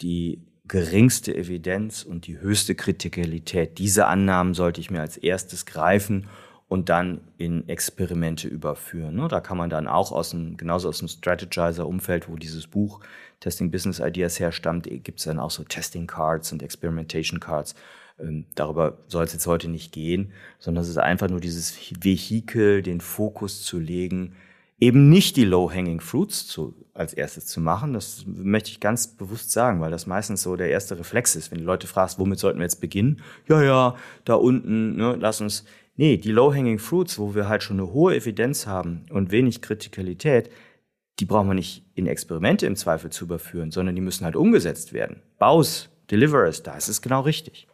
[0.01, 3.78] die geringste Evidenz und die höchste Kritikalität.
[3.78, 6.28] Diese Annahmen sollte ich mir als erstes greifen
[6.68, 9.16] und dann in Experimente überführen.
[9.16, 9.28] Ne?
[9.28, 13.00] Da kann man dann auch aus dem, genauso aus dem Strategizer-Umfeld, wo dieses Buch
[13.40, 17.74] Testing Business Ideas herstammt, gibt es dann auch so Testing Cards und Experimentation Cards.
[18.20, 22.83] Ähm, darüber soll es jetzt heute nicht gehen, sondern es ist einfach nur dieses Vehikel,
[22.83, 24.35] den Fokus zu legen,
[24.81, 27.93] eben nicht die Low-Hanging Fruits zu, als erstes zu machen.
[27.93, 31.51] Das möchte ich ganz bewusst sagen, weil das meistens so der erste Reflex ist.
[31.51, 33.21] Wenn die Leute fragst, womit sollten wir jetzt beginnen?
[33.49, 35.64] Ja, ja, da unten, ne, lass uns.
[35.97, 40.49] Nee, die Low-Hanging Fruits, wo wir halt schon eine hohe Evidenz haben und wenig Kritikalität,
[41.19, 44.93] die brauchen wir nicht in Experimente im Zweifel zu überführen, sondern die müssen halt umgesetzt
[44.93, 45.23] werden.
[45.38, 47.67] Baus, Deliverers, da ist es genau richtig.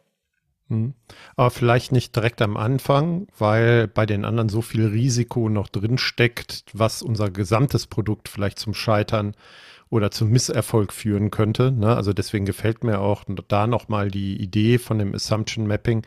[0.68, 0.94] Mhm.
[1.36, 5.98] Aber vielleicht nicht direkt am Anfang, weil bei den anderen so viel Risiko noch drin
[5.98, 9.34] steckt, was unser gesamtes Produkt vielleicht zum Scheitern
[9.90, 11.70] oder zum Misserfolg führen könnte.
[11.70, 11.94] Ne?
[11.94, 16.02] Also deswegen gefällt mir auch da nochmal die Idee von dem Assumption Mapping,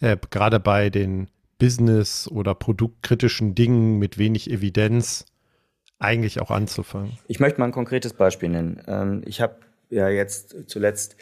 [0.00, 5.24] äh, gerade bei den Business- oder produktkritischen Dingen mit wenig Evidenz
[5.98, 7.18] eigentlich auch anzufangen.
[7.28, 8.82] Ich möchte mal ein konkretes Beispiel nennen.
[8.86, 9.56] Ähm, ich habe
[9.90, 11.16] ja jetzt zuletzt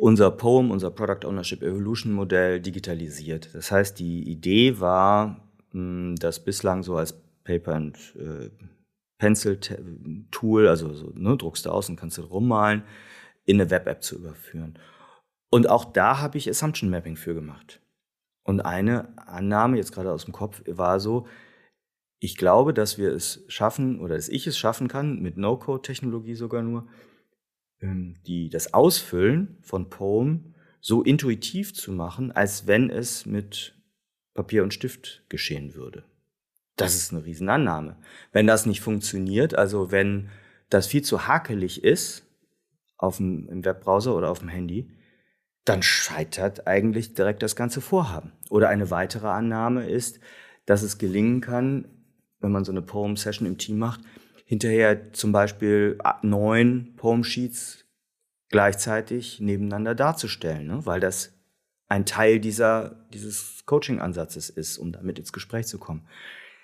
[0.00, 3.54] unser POEM, unser Product Ownership Evolution Modell digitalisiert.
[3.54, 8.50] Das heißt, die Idee war, das bislang so als Paper and äh,
[9.18, 9.60] Pencil
[10.30, 12.82] Tool, also so, ne, druckst du aus und kannst du rummalen,
[13.44, 14.78] in eine Web-App zu überführen.
[15.50, 17.80] Und auch da habe ich Assumption Mapping für gemacht.
[18.42, 21.26] Und eine Annahme, jetzt gerade aus dem Kopf, war so,
[22.20, 26.62] ich glaube, dass wir es schaffen oder dass ich es schaffen kann, mit No-Code-Technologie sogar
[26.62, 26.88] nur,
[27.82, 33.74] die, das Ausfüllen von Poem so intuitiv zu machen, als wenn es mit
[34.34, 36.04] Papier und Stift geschehen würde.
[36.76, 37.96] Das ist eine Riesenannahme.
[38.32, 40.30] Wenn das nicht funktioniert, also wenn
[40.70, 42.24] das viel zu hakelig ist,
[42.96, 44.90] auf dem, im Webbrowser oder auf dem Handy,
[45.64, 48.32] dann scheitert eigentlich direkt das ganze Vorhaben.
[48.48, 50.20] Oder eine weitere Annahme ist,
[50.64, 51.86] dass es gelingen kann,
[52.40, 54.00] wenn man so eine Poem-Session im Team macht,
[54.50, 57.84] hinterher zum Beispiel neun Poem-Sheets
[58.48, 60.86] gleichzeitig nebeneinander darzustellen, ne?
[60.86, 61.38] weil das
[61.86, 66.04] ein Teil dieser, dieses Coaching-Ansatzes ist, um damit ins Gespräch zu kommen.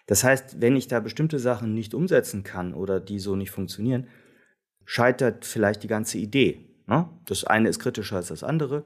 [0.08, 4.08] Das heißt, wenn ich da bestimmte Sachen nicht umsetzen kann oder die so nicht funktionieren,
[4.84, 6.68] scheitert vielleicht die ganze Idee.
[6.88, 7.08] Ne?
[7.26, 8.82] Das eine ist kritischer als das andere,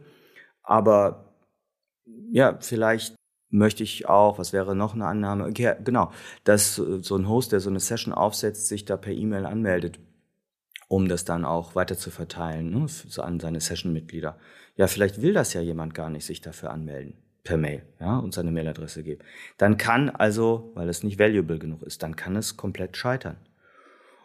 [0.62, 1.32] aber
[2.30, 3.14] ja, vielleicht
[3.50, 5.46] möchte ich auch, was wäre noch eine Annahme?
[5.46, 6.12] Okay, genau,
[6.44, 9.98] dass so ein Host, der so eine Session aufsetzt, sich da per E-Mail anmeldet,
[10.88, 14.38] um das dann auch weiter zu verteilen ne, so an seine Session-Mitglieder.
[14.76, 18.34] Ja, vielleicht will das ja jemand gar nicht sich dafür anmelden per Mail ja, und
[18.34, 19.22] seine Mailadresse geben.
[19.58, 23.36] Dann kann also, weil es nicht valuable genug ist, dann kann es komplett scheitern.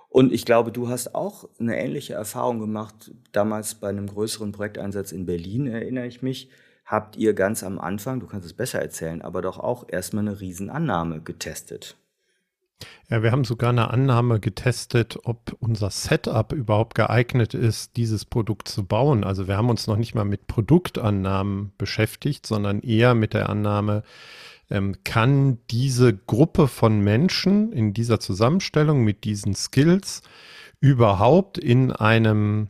[0.09, 5.11] Und ich glaube, du hast auch eine ähnliche Erfahrung gemacht, damals bei einem größeren Projekteinsatz
[5.11, 6.49] in Berlin, erinnere ich mich,
[6.85, 10.39] habt ihr ganz am Anfang, du kannst es besser erzählen, aber doch auch erstmal eine
[10.39, 11.97] Riesenannahme getestet.
[13.09, 18.67] Ja, wir haben sogar eine Annahme getestet, ob unser Setup überhaupt geeignet ist, dieses Produkt
[18.67, 19.23] zu bauen.
[19.23, 24.03] Also wir haben uns noch nicht mal mit Produktannahmen beschäftigt, sondern eher mit der Annahme,
[24.69, 30.21] ähm, kann diese Gruppe von Menschen in dieser Zusammenstellung mit diesen Skills
[30.79, 32.69] überhaupt in einem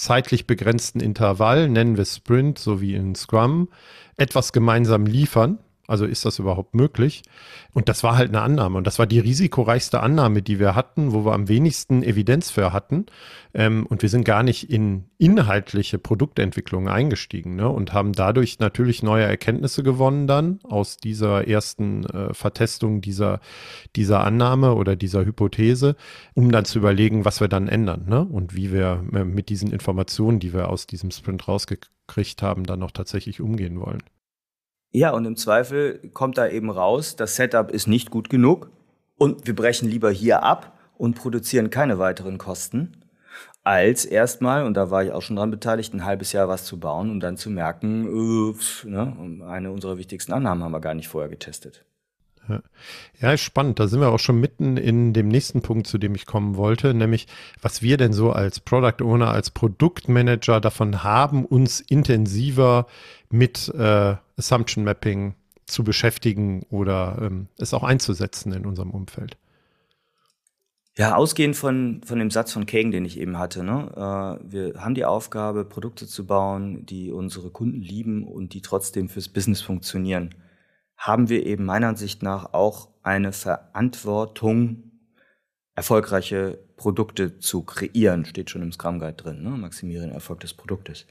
[0.00, 3.68] zeitlich begrenzten Intervall, nennen wir Sprint, so wie in Scrum,
[4.16, 5.58] etwas gemeinsam liefern,
[5.90, 7.22] also ist das überhaupt möglich?
[7.72, 8.78] Und das war halt eine Annahme.
[8.78, 12.72] Und das war die risikoreichste Annahme, die wir hatten, wo wir am wenigsten Evidenz für
[12.72, 13.06] hatten.
[13.54, 17.68] Ähm, und wir sind gar nicht in inhaltliche Produktentwicklung eingestiegen ne?
[17.68, 23.40] und haben dadurch natürlich neue Erkenntnisse gewonnen dann aus dieser ersten äh, Vertestung dieser,
[23.96, 25.96] dieser Annahme oder dieser Hypothese,
[26.34, 28.24] um dann zu überlegen, was wir dann ändern ne?
[28.24, 32.82] und wie wir äh, mit diesen Informationen, die wir aus diesem Sprint rausgekriegt haben, dann
[32.84, 34.02] auch tatsächlich umgehen wollen.
[34.92, 38.70] Ja, und im Zweifel kommt da eben raus, das Setup ist nicht gut genug
[39.16, 43.00] und wir brechen lieber hier ab und produzieren keine weiteren Kosten,
[43.62, 46.80] als erstmal, und da war ich auch schon dran beteiligt, ein halbes Jahr was zu
[46.80, 51.08] bauen und dann zu merken, äh, ne, eine unserer wichtigsten Annahmen haben wir gar nicht
[51.08, 51.84] vorher getestet.
[53.20, 53.36] Ja.
[53.36, 53.78] spannend.
[53.78, 56.94] Da sind wir auch schon mitten in dem nächsten Punkt, zu dem ich kommen wollte,
[56.94, 57.28] nämlich
[57.62, 62.86] was wir denn so als Product Owner, als Produktmanager davon haben, uns intensiver
[63.28, 65.34] mit äh, Assumption Mapping
[65.66, 69.36] zu beschäftigen oder ähm, es auch einzusetzen in unserem Umfeld.
[70.96, 73.62] Ja, ausgehend von, von dem Satz von Kagan, den ich eben hatte.
[73.62, 73.92] Ne?
[73.94, 79.08] Äh, wir haben die Aufgabe, Produkte zu bauen, die unsere Kunden lieben und die trotzdem
[79.08, 80.34] fürs Business funktionieren
[81.00, 84.92] haben wir eben meiner Ansicht nach auch eine Verantwortung,
[85.74, 88.26] erfolgreiche Produkte zu kreieren.
[88.26, 89.48] Steht schon im Scrum Guide drin, ne?
[89.50, 91.06] maximieren Erfolg des Produktes.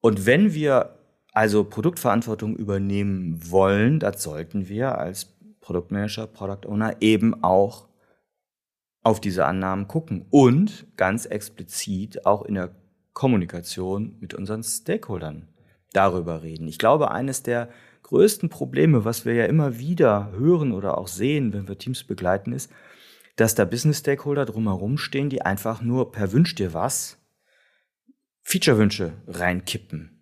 [0.00, 1.00] Und wenn wir
[1.36, 7.90] also Produktverantwortung übernehmen wollen, das sollten wir als Produktmanager, Product Owner eben auch
[9.02, 12.74] auf diese Annahmen gucken und ganz explizit auch in der
[13.12, 15.48] Kommunikation mit unseren Stakeholdern
[15.92, 16.68] darüber reden.
[16.68, 17.68] Ich glaube, eines der
[18.04, 22.54] größten Probleme, was wir ja immer wieder hören oder auch sehen, wenn wir Teams begleiten,
[22.54, 22.72] ist,
[23.36, 27.18] dass da Business-Stakeholder drumherum stehen, die einfach nur per Wünsch dir was
[28.40, 30.15] Feature-Wünsche reinkippen,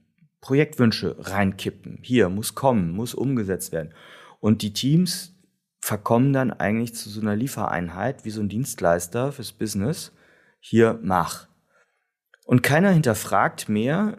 [0.44, 2.00] Projektwünsche reinkippen.
[2.02, 3.94] Hier muss kommen, muss umgesetzt werden.
[4.40, 5.32] Und die Teams
[5.80, 10.12] verkommen dann eigentlich zu so einer Liefereinheit wie so ein Dienstleister fürs Business.
[10.60, 11.48] Hier mach.
[12.44, 14.18] Und keiner hinterfragt mehr,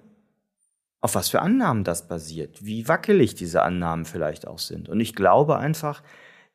[1.00, 4.90] auf was für Annahmen das basiert, wie wackelig diese Annahmen vielleicht auch sind.
[4.90, 6.02] Und ich glaube einfach,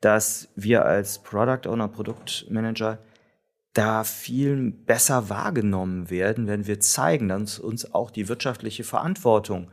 [0.01, 2.99] dass wir als Product Owner, Produktmanager
[3.73, 9.71] da viel besser wahrgenommen werden, wenn wir zeigen, dass uns auch die wirtschaftliche Verantwortung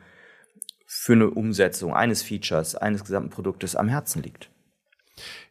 [0.85, 4.49] für eine Umsetzung eines Features, eines gesamten Produktes am Herzen liegt.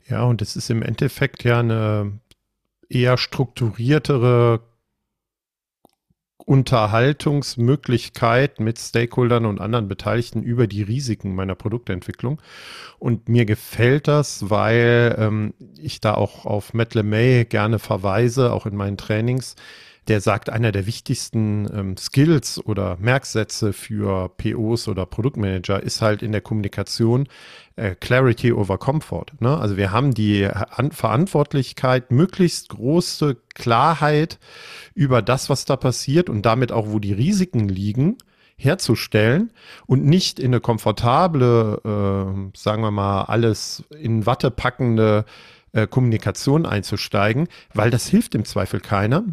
[0.09, 2.21] Ja, und es ist im Endeffekt ja eine
[2.89, 4.63] eher strukturiertere
[6.39, 12.43] Unterhaltungsmöglichkeit mit Stakeholdern und anderen Beteiligten über die Risiken meiner Produktentwicklung.
[12.99, 18.67] Und mir gefällt das, weil ähm, ich da auch auf Matt LeMay gerne verweise, auch
[18.67, 19.57] in meinen Trainings,
[20.09, 26.23] der sagt, einer der wichtigsten ähm, Skills oder Merksätze für POs oder Produktmanager ist halt
[26.23, 27.29] in der Kommunikation
[27.77, 29.27] äh, Clarity over Comfort.
[29.41, 29.57] Ne?
[29.57, 34.39] Also wir haben die An Verantwortlichkeit, möglichst große Klarheit
[34.95, 38.17] über das, was da passiert und damit auch, wo die Risiken liegen
[38.59, 39.53] herzustellen
[39.87, 45.27] und nicht in eine komfortable, äh, sagen wir mal, alles in Watte packende
[45.73, 49.25] äh, Kommunikation einzusteigen, weil das hilft im Zweifel keiner.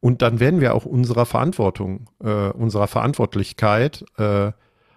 [0.00, 4.50] Und dann werden wir auch unserer Verantwortung, äh, unserer Verantwortlichkeit äh,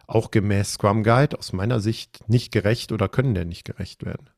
[0.08, 4.30] auch gemäß Scrum Guide aus meiner Sicht nicht gerecht oder können der nicht gerecht werden.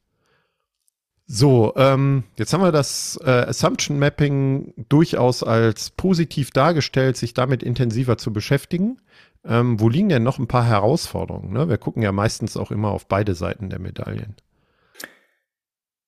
[1.29, 7.63] So, ähm, jetzt haben wir das äh, Assumption Mapping durchaus als positiv dargestellt, sich damit
[7.63, 9.01] intensiver zu beschäftigen.
[9.43, 11.51] Ähm, wo liegen denn noch ein paar Herausforderungen?
[11.51, 11.67] Ne?
[11.67, 14.37] Wir gucken ja meistens auch immer auf beide Seiten der Medaillen.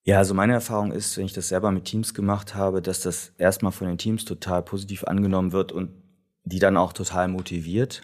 [0.03, 3.33] Ja, also meine Erfahrung ist, wenn ich das selber mit Teams gemacht habe, dass das
[3.37, 5.91] erstmal von den Teams total positiv angenommen wird und
[6.45, 8.01] die dann auch total motiviert.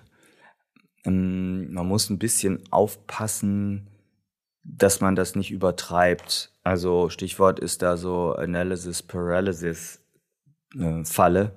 [1.06, 3.88] Ähm, man muss ein bisschen aufpassen,
[4.63, 6.52] dass man das nicht übertreibt.
[6.63, 10.02] Also Stichwort ist da so Analysis Paralysis
[10.78, 11.54] äh, Falle.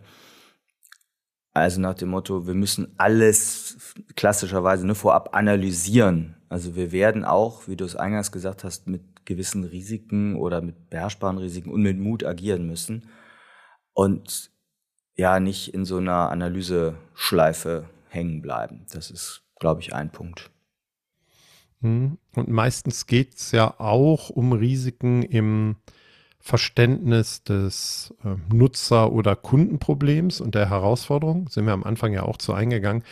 [1.54, 6.36] Also nach dem Motto, wir müssen alles klassischerweise nur vorab analysieren.
[6.48, 10.88] Also wir werden auch, wie du es eingangs gesagt hast, mit gewissen Risiken oder mit
[10.88, 13.08] beherrschbaren Risiken und mit Mut agieren müssen
[13.92, 14.50] und
[15.16, 18.86] ja nicht in so einer Analyseschleife hängen bleiben.
[18.92, 20.50] Das ist, glaube ich, ein Punkt.
[21.80, 22.18] Hm.
[22.34, 25.76] Und meistens geht es ja auch um Risiken im
[26.40, 31.48] Verständnis des äh, Nutzer- oder Kundenproblems und der Herausforderung.
[31.48, 33.02] Sind wir am Anfang ja auch zu eingegangen.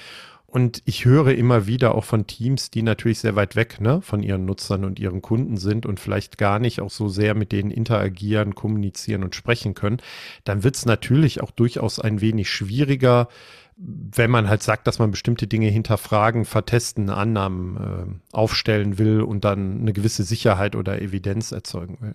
[0.56, 4.22] Und ich höre immer wieder auch von Teams, die natürlich sehr weit weg ne, von
[4.22, 7.70] ihren Nutzern und ihren Kunden sind und vielleicht gar nicht auch so sehr mit denen
[7.70, 9.98] interagieren, kommunizieren und sprechen können.
[10.44, 13.28] Dann wird es natürlich auch durchaus ein wenig schwieriger,
[13.76, 19.44] wenn man halt sagt, dass man bestimmte Dinge hinterfragen, vertesten, Annahmen äh, aufstellen will und
[19.44, 22.14] dann eine gewisse Sicherheit oder Evidenz erzeugen will.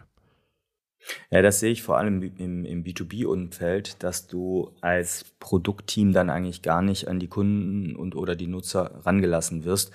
[1.30, 6.62] Ja, das sehe ich vor allem im, im B2B-Umfeld, dass du als Produktteam dann eigentlich
[6.62, 9.92] gar nicht an die Kunden und oder die Nutzer rangelassen wirst,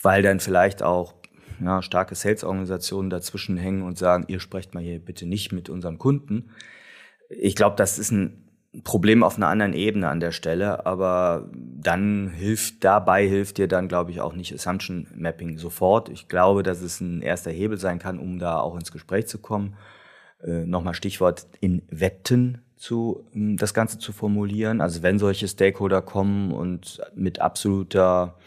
[0.00, 1.14] weil dann vielleicht auch
[1.60, 5.98] ja, starke Sales-Organisationen dazwischen hängen und sagen, ihr sprecht mal hier bitte nicht mit unserem
[5.98, 6.50] Kunden.
[7.28, 8.42] Ich glaube, das ist ein
[8.84, 13.88] Problem auf einer anderen Ebene an der Stelle, aber dann hilft, dabei hilft dir dann,
[13.88, 16.10] glaube ich, auch nicht Assumption Mapping sofort.
[16.10, 19.38] Ich glaube, dass es ein erster Hebel sein kann, um da auch ins Gespräch zu
[19.38, 19.76] kommen
[20.64, 24.80] nochmal Stichwort in Wetten zu, ähm, das Ganze zu formulieren.
[24.80, 28.38] Also wenn solche Stakeholder kommen und mit absoluter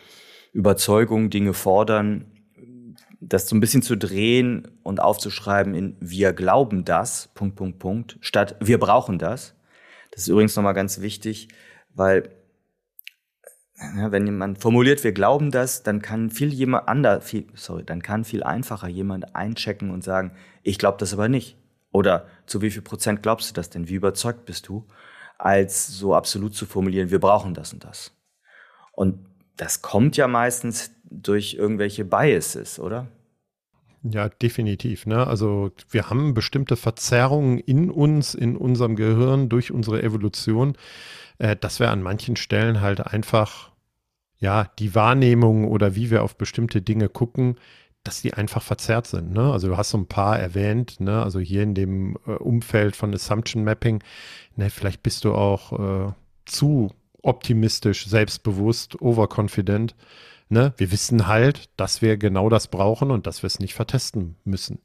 [0.53, 2.25] Überzeugung Dinge fordern,
[3.21, 8.17] das so ein bisschen zu drehen und aufzuschreiben in wir glauben das, Punkt, Punkt, Punkt,
[8.21, 9.55] statt wir brauchen das.
[10.11, 11.49] Das ist übrigens nochmal ganz wichtig,
[11.93, 12.29] weil
[13.97, 18.01] ja, wenn jemand formuliert, wir glauben das, dann kann viel jemand anders, viel, sorry, dann
[18.01, 20.31] kann viel einfacher jemand einchecken und sagen,
[20.63, 21.58] ich glaube das aber nicht.
[21.91, 23.89] Oder zu wie viel Prozent glaubst du das denn?
[23.89, 24.85] Wie überzeugt bist du?
[25.37, 28.11] Als so absolut zu formulieren, wir brauchen das und das.
[28.91, 29.25] Und
[29.57, 33.07] das kommt ja meistens durch irgendwelche Biases, oder?
[34.03, 35.05] Ja, definitiv.
[35.05, 35.27] Ne?
[35.27, 40.77] Also wir haben bestimmte Verzerrungen in uns, in unserem Gehirn durch unsere Evolution,
[41.37, 43.71] äh, dass wir an manchen Stellen halt einfach,
[44.37, 47.57] ja, die Wahrnehmung oder wie wir auf bestimmte Dinge gucken,
[48.03, 49.31] dass die einfach verzerrt sind.
[49.31, 49.51] Ne?
[49.51, 51.21] Also du hast so ein paar erwähnt, ne?
[51.21, 54.01] also hier in dem äh, Umfeld von Assumption Mapping,
[54.55, 56.13] ne, vielleicht bist du auch äh,
[56.45, 59.95] zu optimistisch, selbstbewusst, overconfident.
[60.47, 60.73] Ne?
[60.77, 64.79] Wir wissen halt, dass wir genau das brauchen und dass wir es nicht vertesten müssen.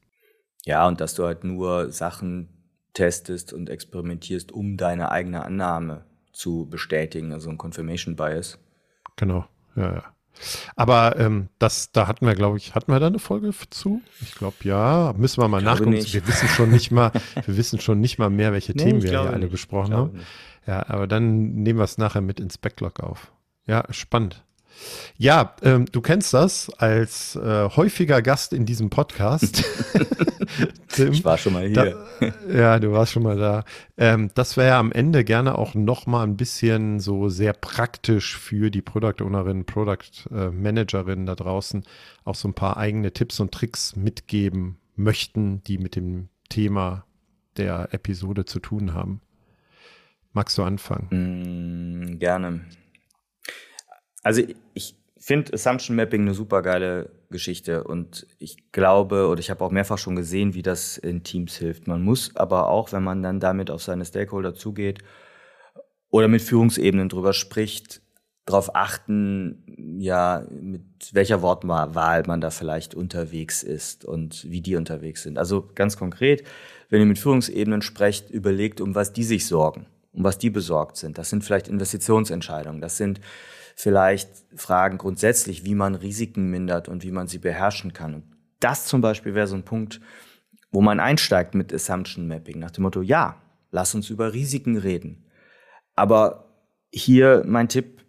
[0.65, 2.49] Ja, und dass du halt nur Sachen
[2.95, 8.59] testest und experimentierst, um deine eigene Annahme zu bestätigen, also ein Confirmation Bias.
[9.17, 9.45] Genau,
[9.77, 10.15] ja, ja.
[10.77, 14.03] Aber ähm, das, da hatten wir, glaube ich, hatten wir da eine Folge zu?
[14.21, 15.15] Ich glaube, ja.
[15.17, 15.91] Müssen wir mal nachgucken.
[15.91, 16.15] Nicht.
[16.15, 17.13] Wir wissen schon nicht mal,
[17.45, 19.53] wir wissen schon nicht mal mehr, welche nee, Themen wir hier alle nicht.
[19.53, 20.13] besprochen haben.
[20.13, 20.27] Nicht.
[20.67, 23.33] Ja, aber dann nehmen wir es nachher mit ins Backlog auf.
[23.67, 24.45] Ja, spannend.
[25.17, 29.65] Ja, ähm, du kennst das als äh, häufiger Gast in diesem Podcast.
[30.89, 32.05] Tim, ich war schon mal hier.
[32.21, 33.65] Da, ja, du warst schon mal da.
[33.97, 38.37] Ähm, das wäre ja am Ende gerne auch noch mal ein bisschen so sehr praktisch
[38.37, 41.85] für die Product Ownerin, Product äh, Managerin da draußen
[42.25, 47.05] auch so ein paar eigene Tipps und Tricks mitgeben möchten, die mit dem Thema
[47.57, 49.21] der Episode zu tun haben.
[50.33, 52.11] Magst du anfangen?
[52.11, 52.63] Mm, gerne.
[54.25, 59.65] Also ich finde Assumption Mapping eine super geile Geschichte und ich glaube oder ich habe
[59.65, 61.87] auch mehrfach schon gesehen, wie das in Teams hilft.
[61.87, 64.99] Man muss aber auch, wenn man dann damit auf seine Stakeholder zugeht
[66.11, 68.03] oder mit Führungsebenen drüber spricht,
[68.45, 75.23] darauf achten, ja, mit welcher Wortwahl man da vielleicht unterwegs ist und wie die unterwegs
[75.23, 75.39] sind.
[75.39, 76.45] Also ganz konkret,
[76.91, 80.97] wenn ihr mit Führungsebenen sprecht, überlegt, um was die sich sorgen, um was die besorgt
[80.99, 81.17] sind.
[81.17, 83.21] Das sind vielleicht Investitionsentscheidungen, das sind
[83.75, 88.15] vielleicht Fragen grundsätzlich, wie man Risiken mindert und wie man sie beherrschen kann.
[88.15, 88.25] Und
[88.61, 90.01] das zum Beispiel wäre so ein Punkt,
[90.71, 95.25] wo man einsteigt mit Assumption Mapping, nach dem Motto, ja, lass uns über Risiken reden.
[95.95, 96.49] Aber
[96.93, 98.03] hier mein Tipp,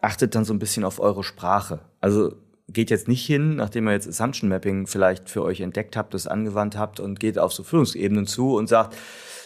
[0.00, 1.80] achtet dann so ein bisschen auf eure Sprache.
[2.00, 2.34] Also
[2.68, 6.26] geht jetzt nicht hin, nachdem ihr jetzt Assumption Mapping vielleicht für euch entdeckt habt, das
[6.26, 8.96] angewandt habt und geht auf so Führungsebenen zu und sagt,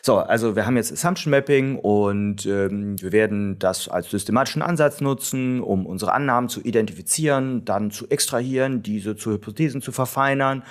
[0.02, 5.02] so, also wir haben jetzt Assumption Mapping und ähm, wir werden das als systematischen Ansatz
[5.02, 10.62] nutzen, um unsere Annahmen zu identifizieren, dann zu extrahieren, diese zu Hypothesen zu verfeinern,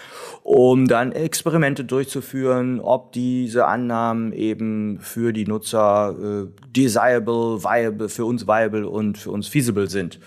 [0.41, 8.25] um dann Experimente durchzuführen, ob diese Annahmen eben für die Nutzer äh, desirable, viable, für
[8.25, 10.19] uns viable und für uns feasible sind.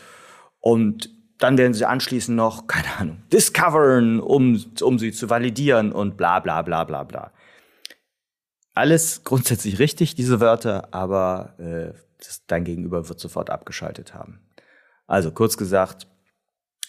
[0.60, 6.16] Und dann werden sie anschließend noch, keine Ahnung, discoveren, um, um sie zu validieren und
[6.16, 7.32] bla bla bla bla bla
[8.74, 14.40] alles grundsätzlich richtig, diese Wörter, aber äh, das, dein Gegenüber wird sofort abgeschaltet haben.
[15.06, 16.06] Also kurz gesagt,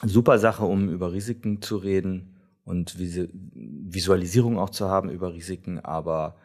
[0.02, 6.38] super Sache, um über Risiken zu reden und Visualisierung auch zu haben über Risiken, aber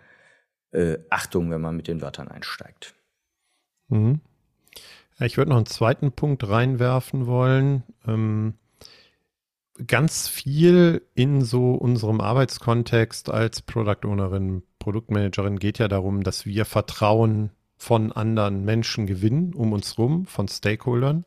[0.73, 2.95] äh, Achtung, wenn man mit den Wörtern einsteigt.
[3.89, 4.21] Mhm.
[5.21, 7.83] Ich würde noch einen zweiten Punkt reinwerfen wollen.
[8.07, 8.55] Ähm,
[9.87, 16.65] ganz viel in so unserem Arbeitskontext als Product Ownerin, Produktmanagerin geht ja darum, dass wir
[16.65, 21.25] Vertrauen von anderen Menschen gewinnen, um uns rum, von Stakeholdern.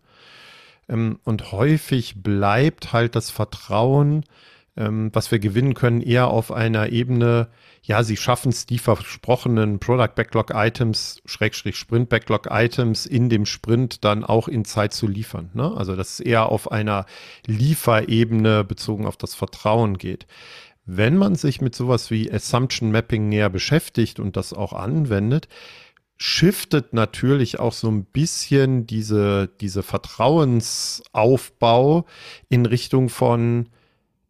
[0.90, 4.26] Ähm, und häufig bleibt halt das Vertrauen,
[4.78, 7.48] ähm, was wir gewinnen können, eher auf einer Ebene,
[7.82, 13.46] ja, sie schaffen es, die versprochenen Product Backlog Items, Schrägstrich Sprint Backlog Items in dem
[13.46, 15.50] Sprint dann auch in Zeit zu liefern.
[15.54, 15.72] Ne?
[15.76, 17.06] Also, dass es eher auf einer
[17.46, 20.26] Lieferebene bezogen auf das Vertrauen geht.
[20.86, 25.48] Wenn man sich mit sowas wie Assumption Mapping näher beschäftigt und das auch anwendet,
[26.18, 32.06] shiftet natürlich auch so ein bisschen diese, diese Vertrauensaufbau
[32.48, 33.70] in Richtung von,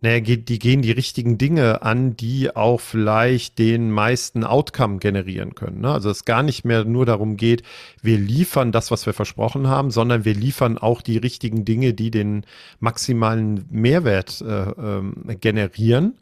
[0.04, 5.82] naja, die gehen die richtigen Dinge an, die auch vielleicht den meisten Outcome generieren können.
[5.82, 5.92] Ne?
[5.92, 7.62] Also es gar nicht mehr nur darum geht,
[8.02, 12.10] wir liefern das, was wir versprochen haben, sondern wir liefern auch die richtigen Dinge, die
[12.10, 12.48] den
[12.80, 16.18] maximalen Mehrwert äh, äh, generieren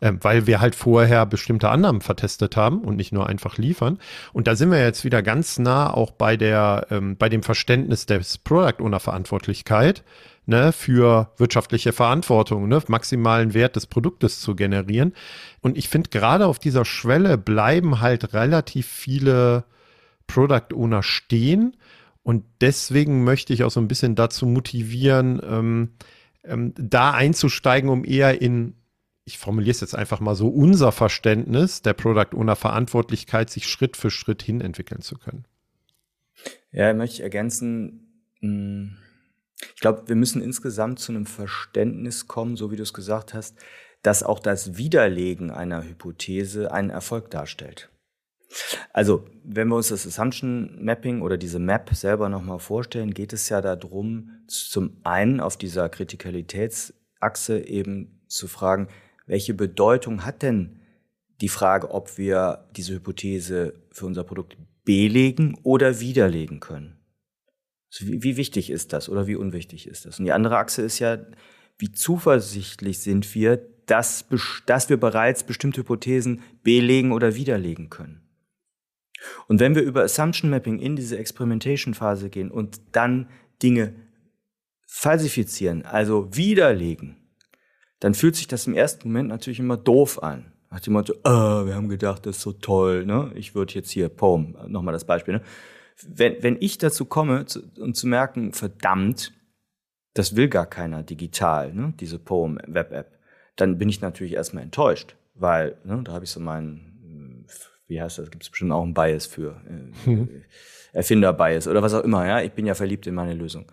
[0.00, 3.98] äh, weil wir halt vorher bestimmte Annahmen vertestet haben und nicht nur einfach liefern.
[4.32, 8.06] Und da sind wir jetzt wieder ganz nah auch bei der, ähm, bei dem Verständnis
[8.06, 10.04] des Product Owner Verantwortlichkeit
[10.46, 15.14] ne, für wirtschaftliche Verantwortung, ne, maximalen Wert des Produktes zu generieren.
[15.60, 19.64] Und ich finde, gerade auf dieser Schwelle bleiben halt relativ viele
[20.26, 21.76] Product Owner stehen.
[22.22, 25.90] Und deswegen möchte ich auch so ein bisschen dazu motivieren, ähm,
[26.44, 28.74] ähm, da einzusteigen, um eher in,
[29.24, 33.96] ich formuliere es jetzt einfach mal so, unser Verständnis der Product Owner Verantwortlichkeit sich Schritt
[33.96, 35.44] für Schritt hin entwickeln zu können.
[36.72, 38.96] Ja, möchte ich ergänzen, mh, hm,
[39.74, 43.56] ich glaube, wir müssen insgesamt zu einem Verständnis kommen, so wie du es gesagt hast,
[44.02, 47.90] dass auch das Widerlegen einer Hypothese einen Erfolg darstellt.
[48.92, 53.48] Also, wenn wir uns das Assumption Mapping oder diese Map selber nochmal vorstellen, geht es
[53.48, 58.88] ja darum, zum einen auf dieser Kritikalitätsachse eben zu fragen,
[59.26, 60.80] welche Bedeutung hat denn
[61.40, 67.03] die Frage, ob wir diese Hypothese für unser Produkt belegen oder widerlegen können?
[68.00, 70.18] Wie, wie wichtig ist das oder wie unwichtig ist das?
[70.18, 71.18] Und die andere Achse ist ja,
[71.78, 74.26] wie zuversichtlich sind wir, dass,
[74.66, 78.22] dass wir bereits bestimmte Hypothesen belegen oder widerlegen können.
[79.48, 83.28] Und wenn wir über Assumption Mapping in diese Experimentation-Phase gehen und dann
[83.62, 83.94] Dinge
[84.86, 87.16] falsifizieren, also widerlegen,
[88.00, 90.52] dann fühlt sich das im ersten Moment natürlich immer doof an.
[90.70, 93.32] Nach dem Motto, oh, wir haben gedacht, das ist so toll, ne?
[93.34, 95.42] Ich würde jetzt hier, Poem, nochmal das Beispiel, ne?
[96.02, 99.32] Wenn, wenn ich dazu komme zu, und zu merken, verdammt,
[100.14, 103.18] das will gar keiner digital, ne, diese Poem Web App,
[103.56, 107.46] dann bin ich natürlich erstmal enttäuscht, weil ne, da habe ich so meinen,
[107.86, 110.28] wie heißt das, gibt es bestimmt auch einen Bias für, äh, mhm.
[110.92, 113.66] Erfinder-Bias oder was auch immer, ja, ich bin ja verliebt in meine Lösung.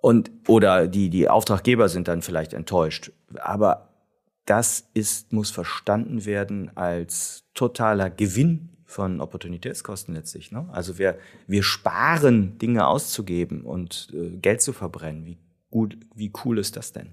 [0.00, 3.10] Und, oder die, die Auftraggeber sind dann vielleicht enttäuscht.
[3.34, 3.88] Aber
[4.44, 10.50] das ist, muss verstanden werden als totaler Gewinn von Opportunitätskosten letztlich.
[10.50, 10.66] Ne?
[10.72, 15.26] Also wir, wir sparen Dinge auszugeben und äh, Geld zu verbrennen.
[15.26, 15.36] Wie
[15.70, 17.12] gut, wie cool ist das denn?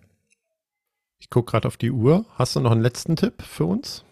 [1.20, 2.26] Ich gucke gerade auf die Uhr.
[2.36, 4.06] Hast du noch einen letzten Tipp für uns?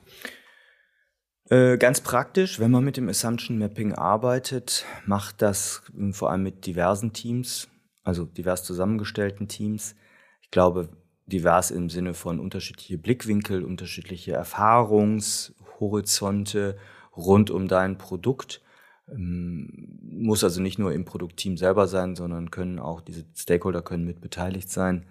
[1.50, 6.66] Äh, ganz praktisch, wenn man mit dem Assumption Mapping arbeitet, macht das vor allem mit
[6.66, 7.70] diversen Teams,
[8.04, 9.96] also divers zusammengestellten Teams.
[10.42, 10.90] Ich glaube,
[11.28, 16.78] divers im Sinne von unterschiedliche Blickwinkel, unterschiedliche Erfahrungshorizonte
[17.16, 18.62] rund um dein Produkt.
[19.10, 24.06] Ähm, muss also nicht nur im Produktteam selber sein, sondern können auch diese Stakeholder können
[24.06, 25.06] mit beteiligt sein,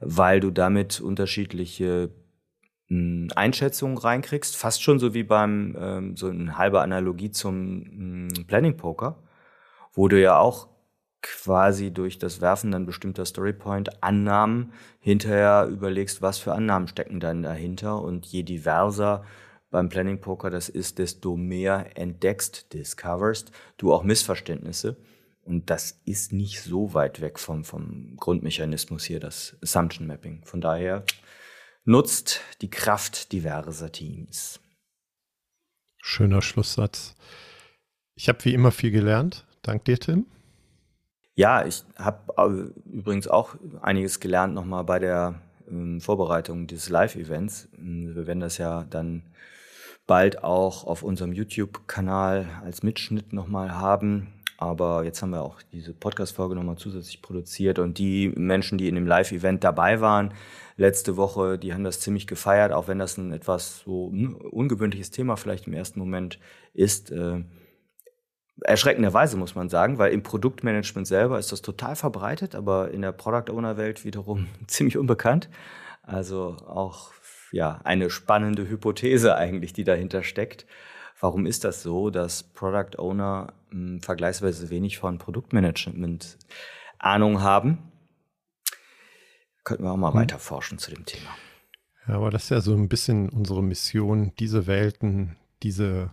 [0.00, 2.10] weil du damit unterschiedliche
[2.88, 8.46] hm, Einschätzungen reinkriegst, fast schon so wie beim ähm, so eine halbe Analogie zum hm,
[8.46, 9.22] Planning Poker,
[9.92, 10.68] wo du ja auch
[11.22, 17.42] quasi durch das Werfen dann bestimmter Storypoint Annahmen hinterher überlegst, was für Annahmen stecken dann
[17.42, 19.24] dahinter und je diverser
[19.74, 24.96] beim Planning Poker das ist, desto mehr entdeckst, discoverst du auch Missverständnisse.
[25.42, 30.44] Und das ist nicht so weit weg vom, vom Grundmechanismus hier, das Assumption Mapping.
[30.44, 31.02] Von daher
[31.84, 34.60] nutzt die Kraft diverser Teams.
[36.00, 37.16] Schöner Schlusssatz.
[38.14, 39.44] Ich habe wie immer viel gelernt.
[39.62, 40.26] Dank dir, Tim.
[41.34, 47.70] Ja, ich habe äh, übrigens auch einiges gelernt nochmal bei der ähm, Vorbereitung dieses Live-Events.
[47.76, 49.24] Ähm, wir werden das ja dann
[50.06, 54.32] bald auch auf unserem YouTube-Kanal als Mitschnitt nochmal haben.
[54.56, 58.94] Aber jetzt haben wir auch diese Podcast-Folge nochmal zusätzlich produziert und die Menschen, die in
[58.94, 60.32] dem Live-Event dabei waren,
[60.76, 64.06] letzte Woche, die haben das ziemlich gefeiert, auch wenn das ein etwas so
[64.50, 66.38] ungewöhnliches Thema vielleicht im ersten Moment
[66.72, 67.10] ist.
[67.10, 67.42] Äh,
[68.62, 73.12] erschreckenderweise muss man sagen, weil im Produktmanagement selber ist das total verbreitet, aber in der
[73.12, 75.48] Product Owner Welt wiederum ziemlich unbekannt.
[76.02, 77.12] Also auch
[77.54, 80.66] ja eine spannende Hypothese eigentlich, die dahinter steckt.
[81.20, 86.36] Warum ist das so, dass Product Owner mh, hm, vergleichsweise wenig von Produktmanagement
[86.98, 87.78] Ahnung haben?
[89.62, 90.20] Könnten wir auch mal hm.
[90.20, 91.30] weiter forschen zu dem Thema.
[92.06, 96.12] Ja, aber das ist ja so ein bisschen unsere Mission, diese Welten, diese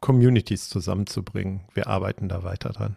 [0.00, 1.62] Communities zusammenzubringen.
[1.72, 2.96] Wir arbeiten da weiter dran.